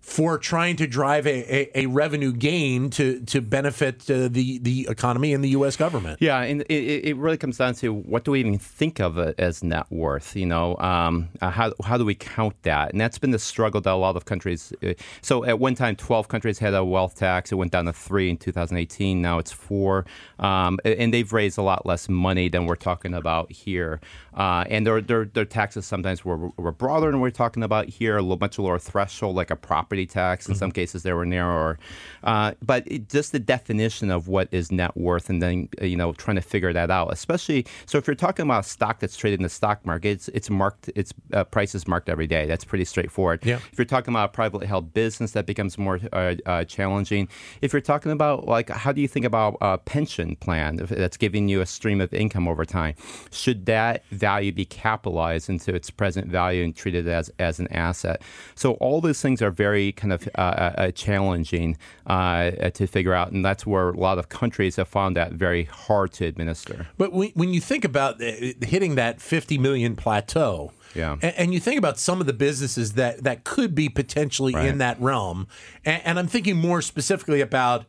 for 0.00 0.38
trying 0.38 0.76
to 0.76 0.86
drive 0.86 1.26
a, 1.26 1.54
a, 1.54 1.82
a 1.82 1.86
revenue 1.86 2.32
gain 2.32 2.90
to 2.90 3.20
to 3.26 3.40
benefit 3.40 4.10
uh, 4.10 4.28
the 4.28 4.58
the 4.58 4.86
economy 4.88 5.34
and 5.34 5.44
the 5.44 5.50
U.S. 5.50 5.76
government. 5.76 6.18
Yeah, 6.20 6.40
and 6.40 6.62
it, 6.62 7.04
it 7.04 7.16
really 7.16 7.36
comes 7.36 7.58
down 7.58 7.74
to 7.74 7.92
what 7.92 8.24
do 8.24 8.32
we 8.32 8.40
even 8.40 8.58
think 8.58 8.98
of 8.98 9.18
it 9.18 9.38
as 9.38 9.62
net 9.62 9.86
worth? 9.90 10.34
You 10.34 10.46
know, 10.46 10.76
um, 10.78 11.28
uh, 11.40 11.50
how 11.50 11.72
how 11.84 11.98
do 11.98 12.04
we 12.04 12.14
count 12.14 12.60
that? 12.62 12.92
And 12.92 13.00
that's 13.00 13.18
been 13.18 13.30
the 13.30 13.38
struggle 13.38 13.80
that 13.82 13.92
a 13.92 13.94
lot 13.94 14.16
of 14.16 14.24
countries. 14.24 14.72
Uh, 14.82 14.94
so 15.20 15.44
at 15.44 15.58
one 15.58 15.74
time, 15.74 15.96
twelve 15.96 16.28
countries 16.28 16.58
had 16.58 16.74
a 16.74 16.84
wealth 16.84 17.14
tax. 17.16 17.52
It 17.52 17.56
went 17.56 17.72
down 17.72 17.84
to 17.84 17.92
three 17.92 18.30
in 18.30 18.36
2018. 18.36 19.20
Now 19.20 19.38
it's 19.38 19.52
four, 19.52 20.06
um, 20.38 20.80
and 20.84 21.12
they've 21.12 21.32
raised 21.32 21.58
a 21.58 21.62
lot 21.62 21.84
less 21.84 22.08
money 22.08 22.48
than 22.48 22.66
we're 22.66 22.74
talking 22.74 23.14
about 23.14 23.52
here. 23.52 24.00
Uh, 24.34 24.64
and 24.70 24.86
their, 24.86 25.00
their 25.00 25.24
their 25.26 25.44
taxes 25.44 25.84
sometimes 25.84 26.24
were, 26.24 26.48
were 26.56 26.72
broader 26.72 27.10
than 27.10 27.20
we're 27.20 27.30
talking 27.30 27.62
about 27.62 27.88
here, 27.88 28.16
a 28.16 28.22
much 28.22 28.58
lower 28.58 28.78
threshold, 28.78 29.36
like 29.36 29.50
a 29.50 29.56
property 29.56 29.89
property 29.90 30.06
tax. 30.06 30.46
In 30.46 30.54
mm-hmm. 30.54 30.58
some 30.58 30.72
cases, 30.72 31.02
they 31.02 31.12
were 31.12 31.26
narrower. 31.26 31.78
Uh, 32.22 32.52
but 32.62 32.86
it, 32.86 33.08
just 33.08 33.32
the 33.32 33.40
definition 33.40 34.10
of 34.10 34.28
what 34.28 34.48
is 34.52 34.70
net 34.70 34.96
worth, 34.96 35.28
and 35.28 35.42
then 35.42 35.68
uh, 35.80 35.84
you 35.84 35.96
know 35.96 36.12
trying 36.12 36.36
to 36.36 36.42
figure 36.42 36.72
that 36.72 36.90
out. 36.90 37.12
Especially 37.12 37.66
so, 37.86 37.98
if 37.98 38.06
you're 38.06 38.14
talking 38.14 38.44
about 38.44 38.64
a 38.64 38.68
stock 38.68 39.00
that's 39.00 39.16
traded 39.16 39.40
in 39.40 39.42
the 39.42 39.48
stock 39.48 39.84
market, 39.84 40.10
it's 40.10 40.28
it's 40.28 40.50
marked, 40.50 40.90
its 40.94 41.12
uh, 41.32 41.44
price 41.44 41.74
is 41.74 41.88
marked 41.88 42.08
every 42.08 42.26
day. 42.26 42.46
That's 42.46 42.64
pretty 42.64 42.84
straightforward. 42.84 43.44
Yeah. 43.44 43.58
If 43.72 43.78
you're 43.78 43.84
talking 43.84 44.12
about 44.12 44.30
a 44.30 44.32
privately 44.32 44.66
held 44.66 44.94
business, 44.94 45.32
that 45.32 45.46
becomes 45.46 45.76
more 45.76 45.98
uh, 46.12 46.36
uh, 46.46 46.64
challenging. 46.64 47.28
If 47.60 47.72
you're 47.72 47.80
talking 47.80 48.12
about 48.12 48.46
like 48.46 48.70
how 48.70 48.92
do 48.92 49.00
you 49.00 49.08
think 49.08 49.26
about 49.26 49.56
a 49.60 49.78
pension 49.78 50.36
plan 50.36 50.76
that's 50.76 51.16
giving 51.16 51.48
you 51.48 51.60
a 51.60 51.66
stream 51.66 52.00
of 52.00 52.14
income 52.14 52.46
over 52.46 52.64
time? 52.64 52.94
Should 53.32 53.66
that 53.66 54.04
value 54.10 54.52
be 54.52 54.64
capitalized 54.64 55.50
into 55.50 55.74
its 55.74 55.90
present 55.90 56.28
value 56.28 56.62
and 56.62 56.76
treated 56.76 57.08
as 57.08 57.30
as 57.38 57.58
an 57.58 57.66
asset? 57.72 58.22
So 58.54 58.74
all 58.74 59.00
those 59.00 59.20
things 59.20 59.42
are 59.42 59.50
very 59.50 59.79
very 59.80 59.92
kind 59.92 60.12
of 60.12 60.28
uh, 60.36 60.40
uh, 60.40 60.74
uh 60.76 60.90
challenging 60.90 61.76
uh, 62.06 62.50
to 62.70 62.86
figure 62.86 63.14
out, 63.14 63.32
and 63.32 63.44
that's 63.44 63.66
where 63.66 63.90
a 63.90 63.96
lot 63.96 64.18
of 64.18 64.28
countries 64.28 64.76
have 64.76 64.88
found 64.88 65.16
that 65.16 65.32
very 65.32 65.64
hard 65.64 66.12
to 66.12 66.26
administer. 66.26 66.86
But 66.98 67.12
when, 67.12 67.30
when 67.30 67.54
you 67.54 67.60
think 67.60 67.84
about 67.84 68.20
hitting 68.20 68.96
that 68.96 69.20
50 69.20 69.58
million 69.58 69.96
plateau, 69.96 70.72
yeah. 70.94 71.12
And, 71.22 71.34
and, 71.36 71.54
you 71.54 71.60
think 71.60 71.78
about 71.78 72.00
some 72.00 72.20
of 72.20 72.26
the 72.26 72.32
businesses 72.32 72.94
that, 72.94 73.22
that 73.22 73.44
could 73.44 73.76
be 73.76 73.88
potentially 73.88 74.52
right. 74.52 74.66
in 74.66 74.78
that 74.78 75.00
realm. 75.00 75.46
And, 75.84 76.02
and, 76.04 76.18
I'm 76.18 76.26
thinking 76.26 76.56
more 76.56 76.82
specifically 76.82 77.40
about 77.40 77.84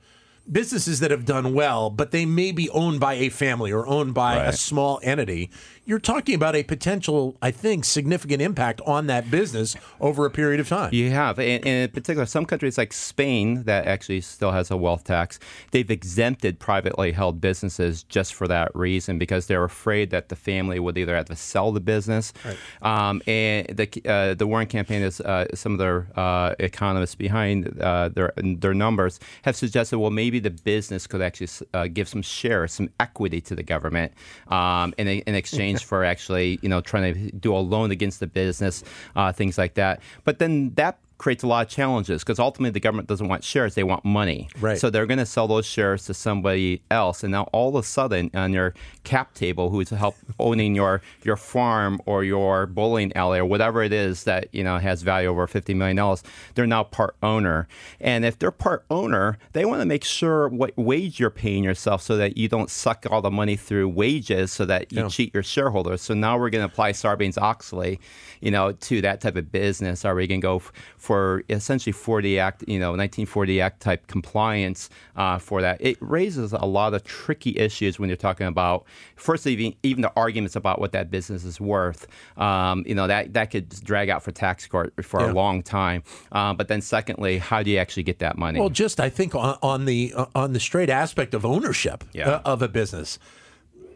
businesses 0.51 0.99
that 0.99 1.09
have 1.09 1.25
done 1.25 1.55
well, 1.55 1.89
but 1.89 2.11
they 2.11 2.27
may 2.27 2.51
be 2.51 2.69
owned 2.69 2.99
by 2.99 3.15
a 3.15 3.29
family 3.29 3.71
or 3.71 3.87
owned 3.87 4.13
by 4.13 4.37
right. 4.37 4.49
a 4.49 4.53
small 4.53 4.99
entity 5.01 5.49
you're 5.91 5.99
talking 5.99 6.35
about 6.35 6.55
a 6.55 6.63
potential, 6.63 7.35
I 7.41 7.51
think, 7.51 7.83
significant 7.83 8.41
impact 8.41 8.79
on 8.87 9.07
that 9.07 9.29
business 9.29 9.75
over 9.99 10.25
a 10.25 10.31
period 10.31 10.61
of 10.61 10.69
time. 10.69 10.93
You 10.93 11.09
have, 11.09 11.37
and, 11.37 11.65
in 11.65 11.89
particular, 11.89 12.25
some 12.25 12.45
countries 12.45 12.77
like 12.77 12.93
Spain 12.93 13.63
that 13.63 13.87
actually 13.87 14.21
still 14.21 14.53
has 14.53 14.71
a 14.71 14.77
wealth 14.77 15.03
tax, 15.03 15.37
they've 15.71 15.91
exempted 15.91 16.59
privately 16.59 17.11
held 17.11 17.41
businesses 17.41 18.03
just 18.03 18.33
for 18.33 18.47
that 18.47 18.73
reason 18.73 19.19
because 19.19 19.47
they're 19.47 19.65
afraid 19.65 20.11
that 20.11 20.29
the 20.29 20.35
family 20.37 20.79
would 20.79 20.97
either 20.97 21.13
have 21.13 21.25
to 21.25 21.35
sell 21.35 21.73
the 21.73 21.81
business, 21.81 22.31
right. 22.45 22.57
um, 22.81 23.21
and 23.27 23.67
the 23.75 23.89
uh, 24.05 24.33
the 24.33 24.47
Warren 24.47 24.67
campaign 24.67 25.01
is 25.01 25.19
uh, 25.19 25.45
some 25.53 25.73
of 25.73 25.77
their 25.77 26.07
uh, 26.15 26.55
economists 26.59 27.15
behind 27.15 27.81
uh, 27.81 28.07
their 28.07 28.31
their 28.37 28.73
numbers 28.73 29.19
have 29.41 29.57
suggested, 29.57 29.97
well, 29.97 30.09
maybe 30.09 30.39
the 30.39 30.51
business 30.51 31.05
could 31.05 31.21
actually 31.21 31.49
uh, 31.73 31.87
give 31.87 32.07
some 32.07 32.21
shares, 32.21 32.71
some 32.71 32.89
equity 32.97 33.41
to 33.41 33.55
the 33.55 33.63
government 33.63 34.13
um, 34.47 34.93
in, 34.97 35.07
in 35.09 35.35
exchange 35.35 35.80
for 35.83 36.03
actually, 36.03 36.59
you 36.61 36.69
know, 36.69 36.81
trying 36.81 37.13
to 37.13 37.31
do 37.31 37.55
a 37.55 37.59
loan 37.59 37.91
against 37.91 38.19
the 38.19 38.27
business, 38.27 38.83
uh, 39.15 39.31
things 39.31 39.57
like 39.57 39.75
that. 39.75 40.01
But 40.23 40.39
then 40.39 40.73
that 40.75 40.97
creates 41.21 41.43
a 41.43 41.47
lot 41.47 41.63
of 41.67 41.71
challenges 41.71 42.23
because 42.23 42.39
ultimately 42.39 42.71
the 42.71 42.79
government 42.79 43.07
doesn't 43.07 43.27
want 43.27 43.43
shares; 43.43 43.75
they 43.75 43.83
want 43.83 44.03
money. 44.03 44.49
Right. 44.59 44.79
So 44.79 44.89
they're 44.89 45.05
going 45.05 45.19
to 45.19 45.25
sell 45.25 45.47
those 45.47 45.67
shares 45.67 46.05
to 46.07 46.15
somebody 46.15 46.81
else, 46.89 47.23
and 47.23 47.31
now 47.31 47.43
all 47.53 47.69
of 47.69 47.75
a 47.75 47.83
sudden, 47.83 48.31
on 48.33 48.51
your 48.53 48.73
cap 49.03 49.35
table, 49.35 49.69
who's 49.69 49.89
help 49.91 50.15
owning 50.39 50.73
your 50.73 51.01
your 51.23 51.35
farm 51.37 52.01
or 52.07 52.23
your 52.23 52.65
bowling 52.65 53.15
alley 53.15 53.37
or 53.37 53.45
whatever 53.45 53.83
it 53.83 53.93
is 53.93 54.23
that 54.23 54.47
you 54.51 54.63
know 54.63 54.79
has 54.79 55.03
value 55.03 55.29
over 55.29 55.45
fifty 55.45 55.75
million 55.75 55.95
dollars, 55.97 56.23
they're 56.55 56.65
now 56.65 56.83
part 56.83 57.15
owner. 57.21 57.67
And 57.99 58.25
if 58.25 58.39
they're 58.39 58.49
part 58.51 58.83
owner, 58.89 59.37
they 59.53 59.63
want 59.63 59.81
to 59.81 59.85
make 59.85 60.03
sure 60.03 60.47
what 60.47 60.75
wage 60.75 61.19
you're 61.19 61.29
paying 61.29 61.63
yourself 61.63 62.01
so 62.01 62.17
that 62.17 62.35
you 62.35 62.47
don't 62.49 62.69
suck 62.71 63.05
all 63.11 63.21
the 63.21 63.29
money 63.31 63.55
through 63.55 63.89
wages, 63.89 64.51
so 64.51 64.65
that 64.65 64.91
you 64.91 65.01
Yeah. 65.03 65.07
cheat 65.09 65.33
your 65.35 65.43
shareholders. 65.43 66.01
So 66.01 66.13
now 66.15 66.37
we're 66.39 66.49
going 66.49 66.65
to 66.67 66.71
apply 66.71 66.93
Sarbanes 66.93 67.37
Oxley, 67.39 67.99
you 68.39 68.49
know, 68.49 68.71
to 68.71 69.01
that 69.01 69.21
type 69.21 69.35
of 69.35 69.51
business. 69.51 70.03
Are 70.03 70.15
we 70.15 70.25
going 70.25 70.41
to 70.41 70.45
go 70.47 70.55
f- 70.57 70.71
for 71.11 71.43
essentially 71.49 71.91
40 71.91 72.39
Act, 72.39 72.63
you 72.69 72.79
know, 72.79 72.91
1940 72.91 73.59
Act 73.59 73.81
type 73.81 74.07
compliance 74.07 74.89
uh, 75.17 75.37
for 75.39 75.61
that? 75.61 75.75
It 75.81 75.97
raises 75.99 76.53
a 76.53 76.65
lot 76.65 76.93
of 76.93 77.03
tricky 77.03 77.57
issues 77.57 77.99
when 77.99 78.07
you're 78.07 78.15
talking 78.15 78.47
about 78.47 78.85
first 79.17 79.45
even 79.45 79.75
even 79.83 80.03
the 80.03 80.13
arguments 80.15 80.55
about 80.55 80.79
what 80.79 80.93
that 80.93 81.11
business 81.11 81.43
is 81.43 81.59
worth. 81.59 82.07
Um, 82.37 82.85
you 82.87 82.95
know 82.95 83.07
that 83.07 83.33
that 83.33 83.51
could 83.51 83.67
drag 83.83 84.07
out 84.09 84.23
for 84.23 84.31
tax 84.31 84.65
court 84.67 84.93
for 85.03 85.19
Yeah. 85.19 85.31
a 85.31 85.33
long 85.33 85.61
time. 85.63 86.03
Uh, 86.31 86.53
but 86.53 86.69
then 86.69 86.79
secondly, 86.79 87.39
how 87.39 87.61
do 87.61 87.69
you 87.71 87.77
actually 87.77 88.03
get 88.03 88.19
that 88.19 88.37
money? 88.37 88.61
Well, 88.61 88.69
just 88.69 89.01
I 89.01 89.09
think 89.09 89.35
on, 89.35 89.57
on 89.61 89.83
the 89.83 90.13
on 90.33 90.53
the 90.53 90.61
straight 90.61 90.89
aspect 90.89 91.33
of 91.33 91.45
ownership 91.45 92.05
Yeah. 92.13 92.29
uh, 92.29 92.41
of 92.45 92.61
a 92.61 92.69
business, 92.69 93.19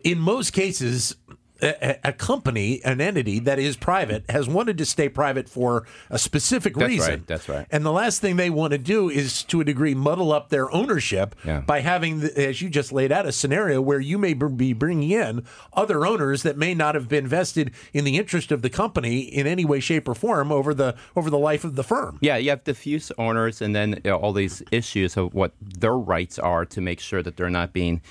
in 0.04 0.20
most 0.20 0.52
cases, 0.52 1.16
a, 1.62 1.98
a 2.10 2.14
company, 2.14 2.84
an 2.84 3.00
entity 3.02 3.40
that 3.40 3.60
is 3.60 3.78
private, 3.78 4.24
has 4.30 4.48
wanted 4.48 4.78
to 4.78 4.86
stay 4.86 5.10
private 5.10 5.48
for 5.50 5.86
a 6.10 6.18
specific 6.20 6.76
That's 6.76 6.88
reason. 6.90 7.10
right, 7.10 7.28
that's 7.28 7.48
right. 7.50 7.66
And 7.72 7.86
the 7.86 7.92
last 7.92 8.22
thing 8.22 8.36
they 8.36 8.50
want 8.50 8.72
to 8.72 8.78
do 8.78 9.10
is, 9.10 9.44
to 9.44 9.62
a 9.62 9.64
degree, 9.64 9.96
muddle 9.96 10.32
up 10.32 10.50
their 10.50 10.72
ownership 10.74 11.36
Yeah. 11.46 11.62
by 11.62 11.80
having, 11.82 12.22
as 12.24 12.62
you 12.62 12.70
just 12.70 12.92
laid 12.92 13.12
out, 13.12 13.26
a 13.26 13.32
scenario 13.32 13.82
where 13.82 14.00
you 14.00 14.18
may 14.18 14.34
be 14.34 14.74
bringing 14.74 15.12
in 15.12 15.44
other 15.74 16.06
owners 16.06 16.44
that 16.44 16.58
may 16.58 16.74
not 16.74 16.96
have 16.96 17.08
been 17.08 17.28
vested 17.28 17.72
in 17.94 18.04
the 18.04 18.18
interest 18.18 18.52
of 18.52 18.62
the 18.62 18.70
company 18.70 19.20
in 19.20 19.48
any 19.48 19.66
way, 19.66 19.80
shape, 19.80 20.08
or 20.08 20.16
form 20.16 20.52
over 20.52 20.74
the 20.74 20.96
over 21.16 21.30
the 21.30 21.38
life 21.40 21.64
of 21.64 21.76
the 21.76 21.84
firm. 21.84 22.18
Yeah, 22.22 22.38
you 22.38 22.50
have 22.50 22.64
diffuse 22.64 23.12
owners, 23.18 23.62
and 23.62 23.76
then 23.76 24.02
you 24.04 24.12
know, 24.12 24.18
all 24.18 24.34
these 24.34 24.62
issues 24.72 25.18
of 25.18 25.34
what 25.34 25.54
their 25.62 25.98
rights 25.98 26.38
are 26.40 26.66
to 26.66 26.82
make 26.82 27.00
sure 27.00 27.24
that 27.24 27.38
they're 27.38 27.50
not 27.50 27.74
being 27.74 28.02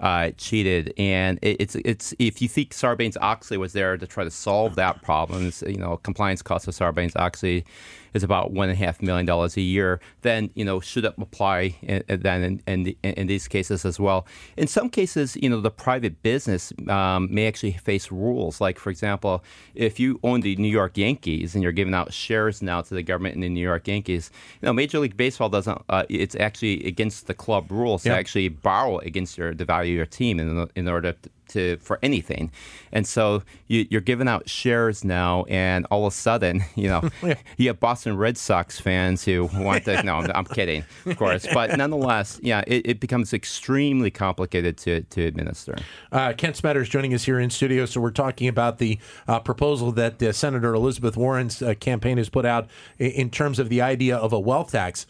uh, 0.00 0.30
cheated. 0.36 0.92
And 0.98 1.38
it, 1.42 1.56
it's 1.60 1.74
it's 1.76 2.14
if 2.18 2.42
you 2.42 2.48
think 2.48 2.72
Sarbanes 2.72 3.16
Oxley 3.20 3.56
was 3.56 3.72
there 3.72 3.96
to 3.96 4.06
try 4.06 4.24
to 4.24 4.30
solve 4.30 4.76
that 4.76 5.02
problem, 5.02 5.52
you 5.66 5.78
know, 5.78 5.96
compliance 5.98 6.42
costs 6.42 6.68
of 6.68 6.74
Sarbanes 6.74 7.16
Oxley 7.16 7.64
is 8.14 8.22
about 8.22 8.52
one 8.52 8.68
and 8.70 8.76
a 8.80 8.84
half 8.84 9.02
million 9.02 9.26
dollars 9.26 9.56
a 9.56 9.60
year. 9.60 10.00
Then 10.22 10.50
you 10.54 10.64
know 10.64 10.80
should 10.80 11.04
it 11.04 11.14
apply 11.18 11.76
in, 11.82 12.02
in- 12.08 12.20
then 12.20 12.60
in, 12.66 12.86
in, 13.02 13.12
in 13.14 13.26
these 13.26 13.48
cases 13.48 13.84
as 13.84 14.00
well. 14.00 14.26
In 14.56 14.66
some 14.66 14.88
cases, 14.88 15.36
you 15.36 15.48
know, 15.50 15.60
the 15.60 15.70
private 15.70 16.22
business 16.22 16.72
um, 16.88 17.28
may 17.32 17.46
actually 17.46 17.72
face 17.72 18.10
rules. 18.10 18.60
Like 18.60 18.78
for 18.78 18.90
example, 18.90 19.44
if 19.74 19.98
you 20.00 20.18
own 20.22 20.40
the 20.40 20.56
New 20.56 20.68
York 20.68 20.96
Yankees 20.96 21.54
and 21.54 21.62
you're 21.62 21.72
giving 21.72 21.94
out 21.94 22.12
shares 22.12 22.62
now 22.62 22.80
to 22.82 22.94
the 22.94 23.02
government 23.02 23.34
in 23.34 23.40
the 23.40 23.48
New 23.48 23.60
York 23.60 23.86
Yankees, 23.88 24.30
you 24.60 24.66
know, 24.66 24.72
Major 24.72 24.98
League 25.00 25.16
Baseball 25.16 25.48
doesn't. 25.48 25.82
Uh, 25.88 26.04
it's 26.08 26.36
actually 26.36 26.84
against 26.86 27.26
the 27.26 27.34
club 27.34 27.70
rules 27.70 28.06
Yeah. 28.06 28.12
to 28.12 28.18
actually 28.18 28.48
borrow 28.48 28.98
against 28.98 29.36
your 29.36 29.54
the 29.54 29.64
value 29.64 29.94
of 29.94 29.96
your 29.96 30.06
team 30.06 30.38
in, 30.40 30.68
in 30.76 30.88
order 30.88 31.12
to, 31.12 31.30
to 31.48 31.76
for 31.78 31.98
anything. 32.02 32.50
And 32.92 33.06
so 33.06 33.42
you, 33.66 33.86
you're 33.90 34.00
giving 34.00 34.28
out 34.28 34.48
shares 34.48 35.04
now, 35.04 35.44
and 35.48 35.86
all 35.90 36.06
of 36.06 36.12
a 36.12 36.16
sudden, 36.16 36.62
you 36.74 36.88
know, 36.88 37.08
you 37.56 37.68
have 37.68 37.80
Boston 37.80 38.16
Red 38.16 38.36
Sox 38.36 38.80
fans 38.80 39.24
who 39.24 39.44
want 39.54 39.84
to. 39.84 40.02
no, 40.02 40.16
I'm, 40.34 40.44
kidding, 40.44 40.84
of 41.06 41.16
course, 41.16 41.46
but 41.52 41.76
nonetheless, 41.76 42.38
yeah, 42.42 42.62
it, 42.66 42.86
it 42.86 43.00
becomes 43.00 43.32
extremely 43.32 44.10
complicated 44.10 44.76
to 44.78 45.02
to 45.02 45.24
administer. 45.24 45.76
Uh, 46.12 46.32
Kent 46.32 46.56
Smetters 46.56 46.88
joining 46.88 47.14
us 47.14 47.24
here 47.24 47.40
in 47.40 47.50
studio. 47.50 47.86
So 47.86 48.00
we're 48.00 48.10
talking 48.10 48.48
about 48.48 48.78
the 48.78 48.98
uh, 49.26 49.40
proposal 49.40 49.92
that 49.92 50.22
uh, 50.22 50.32
Senator 50.32 50.74
Elizabeth 50.74 51.16
Warren's 51.16 51.62
uh, 51.62 51.74
campaign 51.74 52.18
has 52.18 52.28
put 52.28 52.44
out 52.44 52.68
in, 52.98 53.10
in 53.10 53.30
terms 53.30 53.58
of 53.58 53.68
the 53.68 53.80
idea 53.80 54.16
of 54.16 54.32
a 54.32 54.40
wealth 54.40 54.72
tax. 54.72 55.06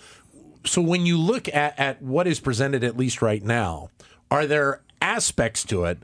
So 0.67 0.81
when 0.81 1.05
you 1.05 1.19
look 1.19 1.49
at, 1.49 1.79
at 1.79 2.01
what 2.01 2.27
is 2.27 2.41
presented, 2.41 2.83
at 2.85 2.97
least 2.97 3.21
right 3.21 3.43
now, 3.43 3.91
are 4.31 4.47
there 4.47 4.81
aspects 5.03 5.65
to 5.65 5.85
it 5.85 5.99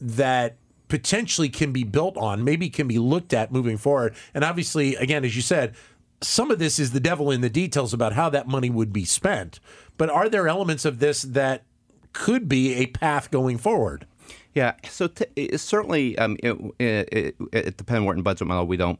that 0.00 0.56
potentially 0.88 1.48
can 1.48 1.72
be 1.72 1.84
built 1.84 2.16
on, 2.16 2.44
maybe 2.44 2.70
can 2.70 2.88
be 2.88 2.98
looked 2.98 3.32
at 3.32 3.52
moving 3.52 3.76
forward? 3.76 4.14
And 4.34 4.44
obviously, 4.44 4.94
again, 4.96 5.24
as 5.24 5.36
you 5.36 5.42
said, 5.42 5.74
some 6.20 6.50
of 6.50 6.58
this 6.58 6.78
is 6.78 6.92
the 6.92 7.00
devil 7.00 7.30
in 7.30 7.40
the 7.40 7.50
details 7.50 7.94
about 7.94 8.14
how 8.14 8.28
that 8.30 8.48
money 8.48 8.70
would 8.70 8.92
be 8.92 9.04
spent. 9.04 9.60
But 9.96 10.10
are 10.10 10.28
there 10.28 10.48
elements 10.48 10.84
of 10.84 10.98
this 10.98 11.22
that 11.22 11.62
could 12.12 12.48
be 12.48 12.74
a 12.74 12.86
path 12.86 13.30
going 13.30 13.58
forward? 13.58 14.06
Yeah, 14.54 14.74
so 14.88 15.06
t- 15.08 15.56
certainly, 15.56 16.18
um, 16.18 16.36
it, 16.42 16.56
it, 16.78 17.08
it, 17.12 17.36
it 17.52 17.76
depends 17.76 18.04
what 18.04 18.16
in 18.16 18.22
budget 18.22 18.48
model 18.48 18.66
we 18.66 18.76
don't 18.76 18.98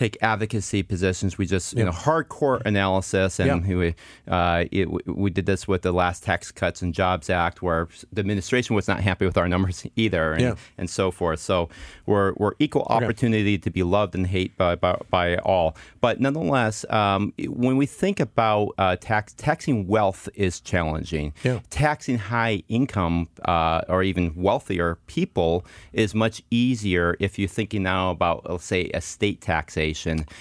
take 0.00 0.16
advocacy 0.22 0.82
positions. 0.82 1.36
We 1.38 1.44
just 1.46 1.76
you 1.78 1.84
know 1.84 1.92
hardcore 2.06 2.58
analysis, 2.64 3.38
and 3.38 3.48
Yeah. 3.66 3.76
we 3.82 3.94
uh, 4.36 4.64
it, 4.72 4.86
we 5.24 5.28
did 5.38 5.46
this 5.46 5.68
with 5.68 5.82
the 5.82 5.92
last 5.92 6.18
Tax 6.24 6.50
Cuts 6.60 6.80
and 6.82 6.94
Jobs 6.94 7.28
Act, 7.28 7.56
where 7.66 7.82
the 8.14 8.20
administration 8.20 8.74
was 8.74 8.88
not 8.88 9.00
happy 9.08 9.26
with 9.26 9.36
our 9.36 9.48
numbers 9.54 9.86
either, 10.04 10.32
and, 10.32 10.42
Yeah. 10.42 10.54
and 10.78 10.88
so 10.88 11.10
forth. 11.10 11.40
So 11.40 11.68
we're 12.06 12.32
we're 12.40 12.54
equal 12.58 12.86
opportunity 12.96 13.58
to 13.58 13.70
be 13.70 13.82
loved 13.96 14.14
and 14.14 14.26
hate 14.26 14.56
by 14.56 14.74
by, 14.74 14.96
by 15.10 15.36
all. 15.52 15.76
But 16.00 16.14
nonetheless, 16.20 16.76
um, 16.90 17.32
when 17.46 17.76
we 17.76 17.86
think 17.86 18.20
about 18.20 18.70
uh, 18.78 18.96
tax 18.96 19.34
taxing 19.36 19.86
wealth 19.86 20.28
is 20.34 20.60
challenging. 20.60 21.32
Yeah. 21.44 21.60
Taxing 21.68 22.18
high 22.18 22.62
income 22.68 23.28
uh, 23.44 23.82
or 23.88 24.02
even 24.02 24.32
wealthier 24.34 24.96
people 25.06 25.64
is 25.92 26.14
much 26.14 26.42
easier 26.50 27.16
if 27.20 27.38
you're 27.38 27.48
thinking 27.60 27.82
now 27.82 28.10
about, 28.10 28.48
let's 28.48 28.64
say, 28.64 28.82
estate 29.00 29.40
taxation. 29.40 29.89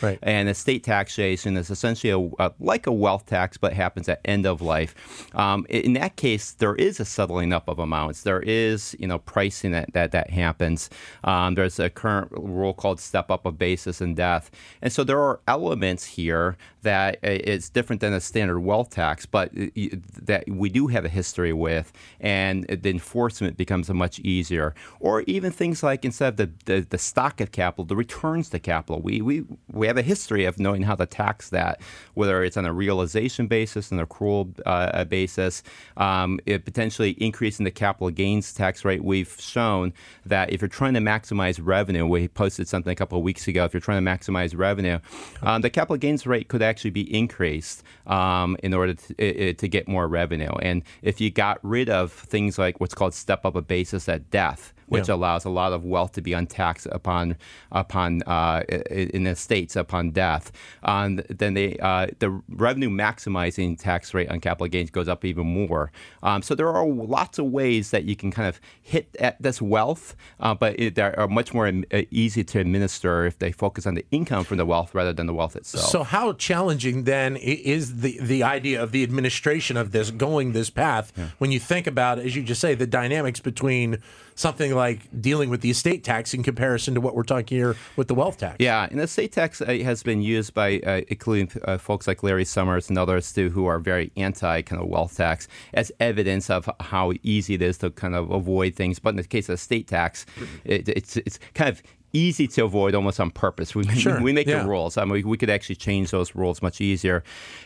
Right. 0.01 0.19
And 0.21 0.49
estate 0.49 0.83
taxation 0.83 1.57
is 1.57 1.69
essentially 1.69 2.11
a, 2.11 2.43
a, 2.43 2.51
like 2.59 2.87
a 2.87 2.91
wealth 2.91 3.25
tax, 3.25 3.57
but 3.57 3.73
happens 3.73 4.09
at 4.09 4.21
end 4.25 4.45
of 4.45 4.61
life. 4.61 4.95
Um, 5.35 5.65
in 5.69 5.93
that 5.93 6.15
case, 6.15 6.51
there 6.51 6.75
is 6.75 6.99
a 6.99 7.05
settling 7.05 7.53
up 7.53 7.67
of 7.67 7.79
amounts. 7.79 8.23
There 8.23 8.41
is, 8.41 8.95
you 8.99 9.07
know, 9.07 9.19
pricing 9.19 9.71
that 9.71 9.93
that, 9.93 10.11
that 10.11 10.29
happens. 10.29 10.89
Um, 11.23 11.55
there's 11.55 11.79
a 11.79 11.89
current 11.89 12.31
rule 12.31 12.73
called 12.73 12.99
step 12.99 13.31
up 13.31 13.45
of 13.45 13.57
basis 13.57 14.01
and 14.01 14.15
death, 14.15 14.51
and 14.81 14.91
so 14.91 15.03
there 15.03 15.19
are 15.19 15.39
elements 15.47 16.05
here 16.05 16.57
that 16.83 17.19
is 17.23 17.69
different 17.69 18.01
than 18.01 18.13
a 18.13 18.19
standard 18.19 18.59
wealth 18.59 18.89
tax, 18.89 19.25
but 19.25 19.51
that 19.53 20.43
we 20.47 20.69
do 20.69 20.87
have 20.87 21.05
a 21.05 21.09
history 21.09 21.53
with, 21.53 21.91
and 22.19 22.65
the 22.65 22.89
enforcement 22.89 23.57
becomes 23.57 23.89
much 23.89 24.19
easier. 24.19 24.73
Or 24.99 25.21
even 25.21 25.51
things 25.51 25.83
like 25.83 26.05
instead 26.05 26.29
of 26.29 26.37
the, 26.37 26.51
the, 26.65 26.81
the 26.81 26.97
stock 26.97 27.41
of 27.41 27.51
capital, 27.51 27.85
the 27.85 27.95
returns 27.95 28.49
to 28.49 28.59
capital. 28.59 29.01
We, 29.01 29.21
we 29.21 29.45
we 29.71 29.87
have 29.87 29.97
a 29.97 30.01
history 30.01 30.45
of 30.45 30.59
knowing 30.59 30.83
how 30.83 30.95
to 30.95 31.05
tax 31.05 31.49
that, 31.49 31.81
whether 32.13 32.43
it's 32.43 32.57
on 32.57 32.65
a 32.65 32.73
realization 32.73 33.47
basis, 33.47 33.91
an 33.91 33.99
accrual 33.99 34.59
uh, 34.65 35.03
basis, 35.05 35.63
um, 35.97 36.39
it 36.45 36.65
potentially 36.65 37.11
increasing 37.19 37.63
the 37.63 37.71
capital 37.71 38.09
gains 38.09 38.53
tax 38.53 38.85
rate. 38.85 39.03
We've 39.03 39.35
shown 39.39 39.93
that 40.25 40.51
if 40.51 40.61
you're 40.61 40.67
trying 40.67 40.93
to 40.93 40.99
maximize 40.99 41.59
revenue, 41.61 42.05
we 42.05 42.27
posted 42.27 42.67
something 42.67 42.91
a 42.91 42.95
couple 42.95 43.17
of 43.17 43.23
weeks 43.23 43.47
ago. 43.47 43.65
If 43.65 43.73
you're 43.73 43.81
trying 43.81 44.03
to 44.03 44.11
maximize 44.11 44.57
revenue, 44.57 44.99
um, 45.41 45.61
the 45.61 45.69
capital 45.69 45.97
gains 45.97 46.25
rate 46.27 46.47
could 46.47 46.61
actually 46.69 46.91
be 46.91 47.13
increased 47.13 47.83
um, 48.07 48.55
in 48.63 48.73
order 48.73 48.93
to, 48.93 49.53
to 49.53 49.67
get 49.67 49.87
more 49.87 50.07
revenue. 50.07 50.53
And 50.61 50.83
if 51.01 51.19
you 51.19 51.31
got 51.31 51.59
rid 51.63 51.89
of 51.89 52.11
things 52.11 52.57
like 52.57 52.79
what's 52.79 52.93
called 52.93 53.13
step 53.13 53.45
up 53.45 53.55
a 53.55 53.61
basis 53.61 54.07
at 54.07 54.29
death, 54.29 54.73
which 54.89 55.07
Yeah. 55.07 55.15
allows 55.15 55.45
a 55.45 55.49
lot 55.49 55.71
of 55.73 55.83
wealth 55.85 56.11
to 56.13 56.21
be 56.21 56.33
untaxed 56.33 56.87
upon 56.91 57.37
upon 57.71 58.21
uh, 58.23 58.63
in 58.89 59.23
the 59.23 59.35
states 59.35 59.75
upon 59.75 60.11
death. 60.11 60.51
Um, 60.83 61.21
then 61.29 61.53
they 61.53 61.77
uh, 61.77 62.07
the 62.19 62.41
revenue 62.49 62.89
maximizing 62.89 63.79
tax 63.79 64.13
rate 64.13 64.29
on 64.29 64.39
capital 64.39 64.67
gains 64.67 64.89
goes 64.89 65.07
up 65.07 65.23
even 65.25 65.47
more. 65.47 65.91
Um, 66.23 66.41
so 66.41 66.55
there 66.55 66.69
are 66.69 66.85
lots 66.87 67.39
of 67.39 67.45
ways 67.45 67.91
that 67.91 68.03
you 68.05 68.15
can 68.15 68.31
kind 68.31 68.47
of 68.47 68.59
hit 68.81 69.15
at 69.19 69.41
this 69.41 69.61
wealth, 69.61 70.15
uh, 70.39 70.53
but 70.55 70.79
it, 70.79 70.95
they 70.95 71.03
are 71.03 71.27
much 71.27 71.53
more 71.53 71.67
um, 71.67 71.85
uh, 71.93 72.01
easy 72.11 72.43
to 72.43 72.59
administer 72.59 73.25
if 73.25 73.37
they 73.39 73.51
focus 73.51 73.85
on 73.85 73.93
the 73.95 74.05
income 74.11 74.43
from 74.43 74.57
the 74.57 74.65
wealth 74.65 74.93
rather 74.95 75.13
than 75.13 75.27
the 75.27 75.33
wealth 75.33 75.55
itself. 75.55 75.85
So, 75.85 76.03
how 76.03 76.33
challenging 76.33 77.03
then 77.03 77.35
is 77.37 78.01
the 78.01 78.17
the 78.21 78.43
idea 78.43 78.81
of 78.81 78.91
the 78.91 79.03
administration 79.03 79.77
of 79.77 79.91
this 79.91 80.09
going 80.11 80.53
this 80.53 80.69
path 80.69 81.11
when 81.37 81.51
you 81.51 81.59
think 81.59 81.85
about, 81.87 82.17
as 82.19 82.35
you 82.35 82.43
just 82.43 82.61
say, 82.61 82.73
the 82.73 82.87
dynamics 82.87 83.39
between 83.39 83.97
something 84.35 84.73
like 84.73 84.78
dealing 85.19 85.49
with 85.49 85.61
the 85.61 85.69
estate 85.69 86.03
tax 86.03 86.33
in 86.33 86.43
comparison 86.43 86.93
to 86.95 87.01
what 87.01 87.15
we're 87.15 87.23
talking 87.23 87.57
here 87.57 87.75
with 87.95 88.07
the 88.07 88.15
wealth 88.15 88.37
tax. 88.37 88.57
Yeah, 88.59 88.87
and 88.89 88.99
the 88.99 89.03
estate 89.03 89.31
tax 89.31 89.61
uh, 89.61 89.65
has 89.65 90.03
been 90.03 90.21
used 90.21 90.53
by 90.53 90.79
uh, 90.79 91.01
including 91.07 91.51
uh, 91.65 91.77
folks 91.77 92.07
like 92.07 92.23
Larry 92.23 92.45
Summers 92.45 92.89
and 92.89 92.97
others 92.97 93.31
too, 93.31 93.49
who 93.49 93.65
are 93.65 93.79
very 93.79 94.11
anti 94.17 94.61
kind 94.61 94.81
of 94.81 94.87
wealth 94.87 95.17
tax 95.17 95.47
as 95.73 95.91
evidence 95.99 96.49
of 96.49 96.69
how 96.79 97.13
easy 97.23 97.55
it 97.55 97.61
is 97.61 97.77
to 97.79 97.89
kind 97.91 98.15
of 98.15 98.31
avoid 98.31 98.75
things. 98.75 98.99
But 98.99 99.11
in 99.11 99.15
the 99.17 99.23
case 99.23 99.49
of 99.49 99.55
estate 99.55 99.87
tax, 99.87 100.25
it, 100.63 100.89
it's 100.89 101.17
it's 101.17 101.39
kind 101.53 101.69
of 101.69 101.81
easy 102.13 102.47
to 102.47 102.65
avoid 102.65 102.95
almost 102.95 103.19
on 103.19 103.31
purpose. 103.31 103.75
We, 103.75 103.87
Sure, 103.89 104.21
we 104.21 104.33
make 104.33 104.47
yeah. 104.47 104.63
the 104.63 104.69
rules. 104.69 104.97
I 104.97 105.03
mean, 105.03 105.13
we, 105.13 105.23
we 105.23 105.37
could 105.37 105.49
actually 105.49 105.75
change 105.75 106.11
those 106.11 106.35
rules 106.35 106.61
much 106.61 106.81
easier. 106.81 107.23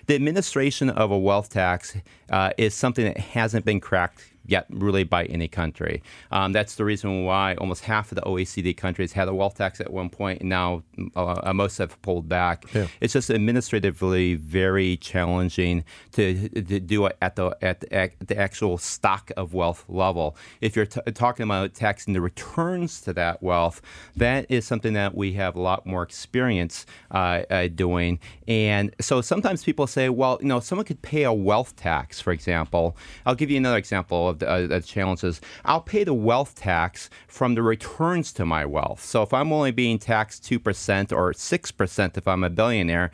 The 0.08 0.16
administration 0.16 0.90
of 0.90 1.12
a 1.12 1.18
wealth 1.18 1.50
tax 1.50 1.96
uh, 2.30 2.52
is 2.58 2.74
something 2.74 3.06
that 3.06 3.18
hasn't 3.18 3.66
been 3.66 3.80
cracked 3.80 4.33
yet 4.46 4.66
really 4.70 5.04
by 5.04 5.26
any 5.26 5.48
country. 5.48 6.04
Um, 6.32 6.52
that's 6.52 6.76
the 6.76 6.86
reason 6.86 7.26
why 7.26 7.56
almost 7.56 7.84
half 7.84 8.12
of 8.12 8.16
the 8.16 8.22
OECD 8.22 8.76
countries 8.76 9.14
had 9.14 9.28
a 9.28 9.34
wealth 9.34 9.58
tax 9.58 9.80
at 9.80 9.92
one 9.92 10.10
point, 10.10 10.42
and 10.42 10.50
now 10.50 10.84
uh, 11.16 11.52
most 11.54 11.78
have 11.78 12.02
pulled 12.02 12.28
back. 12.28 12.66
Yeah. 12.74 12.88
It's 13.00 13.14
just 13.14 13.30
administratively 13.30 14.36
very 14.36 14.98
challenging 14.98 15.84
to, 16.14 16.50
to 16.50 16.80
do 16.80 17.06
it 17.06 17.18
at 17.22 17.36
the 17.36 17.56
at 17.62 17.82
the, 17.82 17.94
at 17.94 18.28
the 18.28 18.38
actual 18.38 18.78
stock 18.78 19.32
of 19.38 19.54
wealth 19.54 19.86
level. 19.88 20.36
If 20.62 20.76
you're 20.76 20.86
t- 20.86 21.02
talking 21.14 21.44
about 21.44 21.74
taxing 21.74 22.14
the 22.14 22.22
returns 22.22 23.02
to 23.02 23.14
that 23.14 23.42
wealth, 23.42 23.82
that 24.16 24.46
is 24.50 24.66
something 24.66 24.94
that 24.94 25.16
we 25.16 25.34
have 25.34 25.56
a 25.56 25.62
lot 25.62 25.86
more 25.86 26.04
experience 26.04 26.86
uh, 27.12 27.44
uh, 27.50 27.68
doing. 27.68 28.20
And 28.48 28.94
so 29.00 29.22
sometimes 29.22 29.64
people 29.64 29.88
say, 29.88 30.10
well, 30.10 30.38
you 30.42 30.48
know, 30.48 30.60
someone 30.60 30.86
could 30.86 31.02
pay 31.02 31.24
a 31.24 31.34
wealth 31.34 31.76
tax, 31.76 32.20
for 32.20 32.32
example. 32.32 32.98
I'll 33.26 33.36
give 33.36 33.50
you 33.50 33.58
another 33.58 33.78
example 33.78 34.33
of 34.34 34.40
the, 34.40 34.50
uh, 34.50 34.68
the 34.68 34.82
challenges. 34.82 35.42
I'll 35.66 35.82
pay 35.82 36.04
the 36.04 36.14
wealth 36.14 36.56
tax 36.56 37.10
from 37.28 37.56
the 37.56 37.64
returns 37.64 38.34
to 38.34 38.46
my 38.46 38.66
wealth. 38.66 39.04
So 39.04 39.24
if 39.24 39.34
I'm 39.34 39.54
only 39.54 39.72
being 39.72 40.00
taxed 40.00 40.44
2% 40.44 41.12
or 41.12 41.34
6% 41.34 42.18
if 42.18 42.28
I'm 42.28 42.44
a 42.44 42.50
billionaire, 42.50 43.12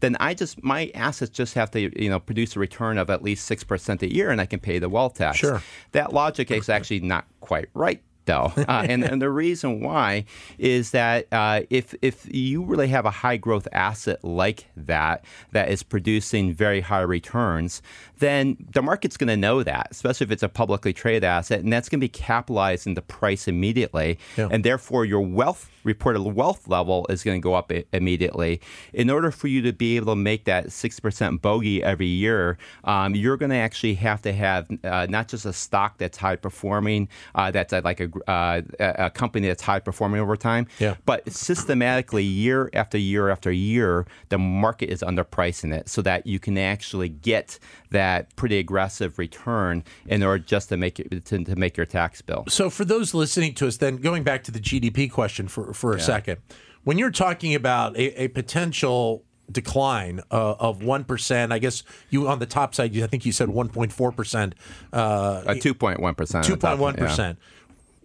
then 0.00 0.16
I 0.18 0.34
just 0.34 0.62
my 0.62 0.90
assets 0.94 1.30
just 1.30 1.54
have 1.54 1.70
to 1.72 2.02
you 2.02 2.10
know 2.10 2.18
produce 2.18 2.56
a 2.56 2.60
return 2.60 2.98
of 2.98 3.08
at 3.08 3.22
least 3.22 3.48
6% 3.48 4.02
a 4.02 4.12
year 4.12 4.30
and 4.30 4.40
I 4.40 4.46
can 4.46 4.60
pay 4.60 4.78
the 4.78 4.88
wealth 4.88 5.14
tax. 5.14 5.38
Sure. 5.38 5.62
That 5.92 6.12
logic 6.12 6.50
is 6.50 6.68
actually 6.68 7.00
not 7.00 7.26
quite 7.40 7.68
right 7.74 8.02
though. 8.26 8.52
Uh, 8.72 8.86
and, 8.88 9.04
and 9.04 9.20
the 9.20 9.28
reason 9.28 9.80
why 9.80 10.24
is 10.56 10.92
that 10.92 11.26
uh, 11.32 11.62
if, 11.68 11.94
if 12.00 12.32
you 12.32 12.62
really 12.62 12.88
have 12.88 13.04
a 13.04 13.10
high 13.10 13.36
growth 13.36 13.66
asset 13.72 14.22
like 14.24 14.66
that, 14.76 15.24
that 15.50 15.68
is 15.68 15.82
producing 15.82 16.54
very 16.54 16.80
high 16.80 17.00
returns, 17.00 17.82
then 18.18 18.56
the 18.72 18.80
market's 18.80 19.16
going 19.16 19.28
to 19.28 19.36
know 19.36 19.62
that, 19.62 19.88
especially 19.90 20.24
if 20.24 20.30
it's 20.30 20.44
a 20.44 20.48
publicly 20.48 20.92
traded 20.92 21.24
asset, 21.24 21.60
and 21.60 21.72
that's 21.72 21.88
going 21.88 21.98
to 21.98 22.04
be 22.04 22.08
capitalized 22.08 22.86
into 22.86 23.02
price 23.02 23.48
immediately. 23.48 24.18
Yeah. 24.38 24.48
And 24.50 24.64
therefore, 24.64 25.04
your 25.04 25.20
wealth 25.20 25.68
reported 25.84 26.22
wealth 26.22 26.68
level 26.68 27.06
is 27.08 27.22
going 27.24 27.40
to 27.40 27.42
go 27.42 27.54
up 27.54 27.70
i- 27.72 27.84
immediately. 27.92 28.60
In 28.92 29.10
order 29.10 29.30
for 29.30 29.48
you 29.48 29.62
to 29.62 29.72
be 29.72 29.96
able 29.96 30.12
to 30.12 30.16
make 30.16 30.44
that 30.44 30.66
6% 30.66 31.40
bogey 31.40 31.82
every 31.82 32.06
year, 32.06 32.58
um, 32.84 33.14
you're 33.14 33.36
going 33.36 33.50
to 33.50 33.56
actually 33.56 33.94
have 33.94 34.22
to 34.22 34.32
have 34.32 34.68
uh, 34.84 35.06
not 35.08 35.28
just 35.28 35.44
a 35.44 35.52
stock 35.52 35.98
that's 35.98 36.18
high 36.18 36.36
performing, 36.36 37.08
uh, 37.34 37.50
that's 37.50 37.72
uh, 37.72 37.80
like 37.84 38.00
a, 38.00 38.08
uh, 38.28 38.62
a 38.78 39.10
company 39.10 39.46
that's 39.48 39.62
high 39.62 39.80
performing 39.80 40.20
over 40.20 40.36
time, 40.36 40.66
Yeah. 40.78 40.94
but 41.06 41.30
systematically, 41.32 42.24
year 42.24 42.70
after 42.74 42.98
year 42.98 43.28
after 43.28 43.50
year, 43.52 44.06
the 44.28 44.38
market 44.38 44.90
is 44.90 45.00
underpricing 45.02 45.72
it 45.74 45.88
so 45.88 46.02
that 46.02 46.26
you 46.26 46.38
can 46.38 46.56
actually 46.58 47.08
get 47.08 47.58
that 47.90 48.34
pretty 48.36 48.58
aggressive 48.58 49.18
return 49.18 49.84
in 50.06 50.22
order 50.22 50.42
just 50.42 50.68
to 50.70 50.76
make 50.76 50.98
it 51.00 51.24
to, 51.26 51.44
to 51.44 51.56
make 51.56 51.76
your 51.76 51.86
tax 51.86 52.22
bill. 52.22 52.44
So, 52.48 52.70
for 52.70 52.84
those 52.84 53.14
listening 53.14 53.54
to 53.54 53.66
us, 53.66 53.76
then 53.76 53.96
going 53.96 54.22
back 54.22 54.42
to 54.44 54.50
the 54.52 54.60
GDP 54.60 55.10
question 55.10 55.48
for, 55.48 55.72
for 55.72 55.94
a 55.94 56.00
second, 56.00 56.38
when 56.84 56.98
you're 56.98 57.10
talking 57.10 57.54
about 57.54 57.96
a, 57.96 58.22
a 58.24 58.28
potential 58.28 59.24
decline 59.50 60.20
uh, 60.30 60.54
of 60.58 60.78
1%, 60.78 61.52
I 61.52 61.58
guess 61.58 61.82
you 62.10 62.26
on 62.28 62.38
the 62.38 62.46
top 62.46 62.74
side, 62.74 62.94
you- 62.94 63.04
I 63.04 63.06
think 63.06 63.26
you 63.26 63.32
said 63.32 63.48
1.4%, 63.48 64.52
uh, 64.92 64.96
Uh, 64.96 65.54
2.1%. 65.54 65.60
two 65.60 65.74
point 65.74 66.78
one 66.78 66.94
percent. 66.94 67.38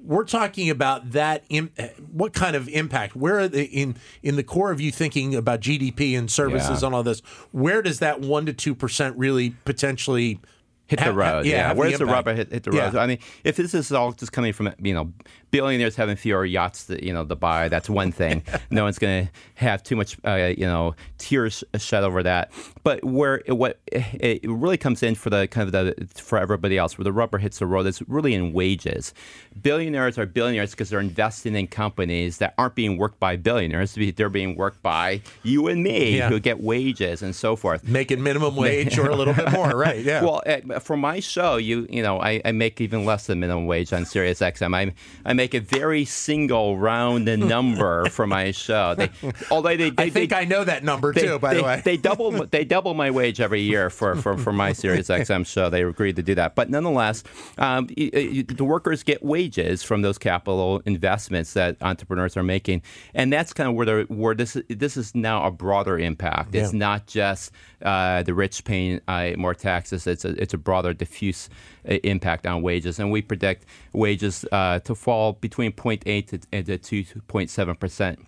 We're 0.04 0.24
talking 0.26 0.70
about 0.70 1.12
that. 1.12 1.44
Im- 1.50 1.72
eh, 1.78 1.90
what 2.12 2.34
kind 2.34 2.56
of 2.56 2.70
impact? 2.70 3.16
Where 3.16 3.40
are 3.40 3.48
the, 3.48 3.64
in 3.66 3.96
in 4.24 4.36
the 4.36 4.44
core 4.44 4.72
of 4.72 4.80
you 4.80 4.92
thinking 4.92 5.36
about 5.36 5.60
GDP 5.60 6.18
and 6.18 6.30
services 6.32 6.82
Yeah. 6.82 6.88
and 6.88 6.96
all 6.96 7.04
this? 7.04 7.20
Where 7.52 7.82
does 7.82 8.00
that 8.00 8.22
one 8.22 8.46
to 8.46 8.54
two 8.54 8.76
percent 8.76 9.18
really 9.18 9.52
potentially 9.66 10.40
hit 10.86 11.00
the 11.00 11.06
ha- 11.06 11.12
ha- 11.12 11.18
road. 11.18 11.46
yeah, 11.46 11.68
have 11.70 11.78
where's 11.78 11.98
the, 11.98 12.04
impact? 12.04 12.16
rubber 12.16 12.34
hit, 12.36 12.52
hit 12.52 12.64
the 12.64 12.72
road? 12.72 12.94
Yeah. 12.94 13.00
I 13.02 13.08
mean, 13.08 13.20
if 13.44 13.58
this 13.58 13.74
is 13.74 13.92
all 13.92 14.14
just 14.14 14.32
coming 14.32 14.54
from 14.54 14.74
you 14.82 14.94
know 14.94 15.12
billionaires 15.52 15.96
having 15.96 16.16
fewer 16.16 16.46
yachts 16.46 16.86
that 16.86 17.04
you 17.04 17.14
know 17.14 17.26
to 17.26 17.36
buy, 17.36 17.68
that's 17.70 17.90
one 17.90 18.12
thing. 18.12 18.44
no 18.72 18.84
one's 18.84 19.00
going 19.00 19.26
to 19.28 19.32
have 19.56 19.82
too 19.84 19.96
much 19.96 20.18
uh, 20.26 20.54
you 20.58 20.66
know 20.66 20.96
tears 21.18 21.64
shed 21.78 22.04
over 22.04 22.24
that. 22.24 22.52
But 22.84 23.04
where 23.04 23.42
it, 23.46 23.54
what 23.54 23.80
it 23.92 24.42
really 24.50 24.78
comes 24.78 25.04
in 25.04 25.16
for 25.16 25.30
the 25.30 25.48
kind 25.48 25.66
of 25.68 25.72
the 25.74 26.08
for 26.22 26.38
everybody 26.40 26.78
else, 26.78 26.98
where 26.98 27.04
the 27.04 27.12
rubber 27.14 27.38
hits 27.38 27.60
the 27.60 27.66
road, 27.66 27.86
is 27.88 28.02
really 28.08 28.34
in 28.34 28.54
wages. 28.54 29.14
Billionaires 29.62 30.18
are 30.18 30.26
billionaires 30.26 30.72
because 30.72 30.90
they're 30.90 31.00
investing 31.00 31.56
in 31.56 31.68
companies 31.68 32.38
that 32.38 32.54
aren't 32.58 32.76
being 32.76 32.98
worked 32.98 33.20
by 33.20 33.36
billionaires. 33.36 33.96
They're 34.16 34.30
being 34.30 34.56
worked 34.56 34.82
by 34.84 35.22
you 35.44 35.68
and 35.68 35.84
me, 35.84 36.18
Yeah. 36.18 36.30
who 36.30 36.40
get 36.40 36.62
wages 36.62 37.22
and 37.22 37.36
so 37.36 37.56
forth. 37.56 37.84
making 37.84 38.22
minimum 38.22 38.56
wage 38.68 38.98
or 39.00 39.10
a 39.10 39.16
little 39.16 39.34
bit 39.34 39.52
more, 39.52 39.70
right? 39.70 40.00
Yeah. 40.04 40.22
Well, 40.24 40.44
uh, 40.46 40.80
for 40.80 40.96
my 40.98 41.20
show, 41.20 41.58
you 41.58 41.88
you 41.90 42.04
know, 42.04 42.20
I, 42.22 42.42
I 42.46 42.52
make 42.52 42.80
even 42.82 43.06
less 43.06 43.28
than 43.28 43.40
minimum 43.40 43.66
wage 43.66 43.92
on 43.94 44.06
Sirius 44.06 44.40
XM. 44.40 44.76
I 44.76 44.94
I 45.26 45.34
make 45.38 45.54
a 45.54 45.62
very 45.62 46.04
single 46.04 46.78
round 46.78 47.26
number 47.26 48.10
for 48.10 48.28
my 48.28 48.52
show. 48.52 48.96
They, 48.96 49.10
although 49.50 49.78
they, 49.78 49.92
they 49.92 50.04
I 50.06 50.10
think 50.10 50.32
they, 50.32 50.36
I 50.36 50.44
know 50.44 50.66
that 50.66 50.84
number 50.84 51.14
they, 51.14 51.22
too. 51.22 51.40
By 51.40 51.54
the 51.54 51.64
way, 51.64 51.82
they 51.86 51.96
double 51.96 52.32
they 52.32 52.66
double 52.66 52.94
my 52.94 53.12
wage 53.12 53.40
every 53.40 53.62
year 53.62 53.90
for, 53.90 54.16
for, 54.16 54.38
for 54.38 54.52
my 54.52 54.74
Sirius 54.74 55.08
XM 55.22 55.46
show. 55.48 55.70
They 55.70 55.84
agreed 55.84 56.18
to 56.18 56.24
do 56.24 56.36
that, 56.36 56.56
but 56.56 56.70
nonetheless, 56.70 57.24
um, 57.58 57.88
y- 57.96 58.10
y- 58.14 58.46
the 58.48 58.66
workers 58.66 59.04
get 59.04 59.24
wages 59.24 59.84
from 59.84 60.02
those 60.02 60.18
capital 60.18 60.82
investments 60.86 61.54
that 61.54 61.78
entrepreneurs 61.82 62.36
are 62.36 62.44
making, 62.44 62.82
and 63.14 63.32
that's 63.32 63.54
kind 63.54 63.70
of 63.70 63.76
where 63.76 63.86
the 63.86 64.06
where 64.10 64.36
this 64.36 64.58
this 64.68 64.98
is 64.98 65.16
now 65.16 65.46
a 65.46 65.52
broader 65.52 65.98
impact. 65.98 66.56
It's 66.56 66.74
not 66.74 67.08
just 67.08 67.52
uh, 67.84 68.24
the 68.24 68.34
rich 68.34 68.64
paying 68.66 69.00
uh, 69.08 69.32
more 69.38 69.54
taxes. 69.54 70.08
It's 70.08 70.26
a 70.26 70.30
it's 70.42 70.54
a 70.56 70.58
broader 70.58 70.94
diffuse 70.94 71.50
uh, 71.88 71.94
impact 72.04 72.48
on 72.48 72.64
wages, 72.64 73.00
and 73.00 73.12
we 73.12 73.22
predict 73.22 73.66
wages 73.94 74.44
uh, 74.52 74.80
to 74.80 74.96
fall 74.96 75.27
between 75.34 75.72
0.8 75.72 76.28
to, 76.28 76.40
and 76.52 76.66
to 76.66 76.78
2.7 76.78 77.80
percent 77.80 78.20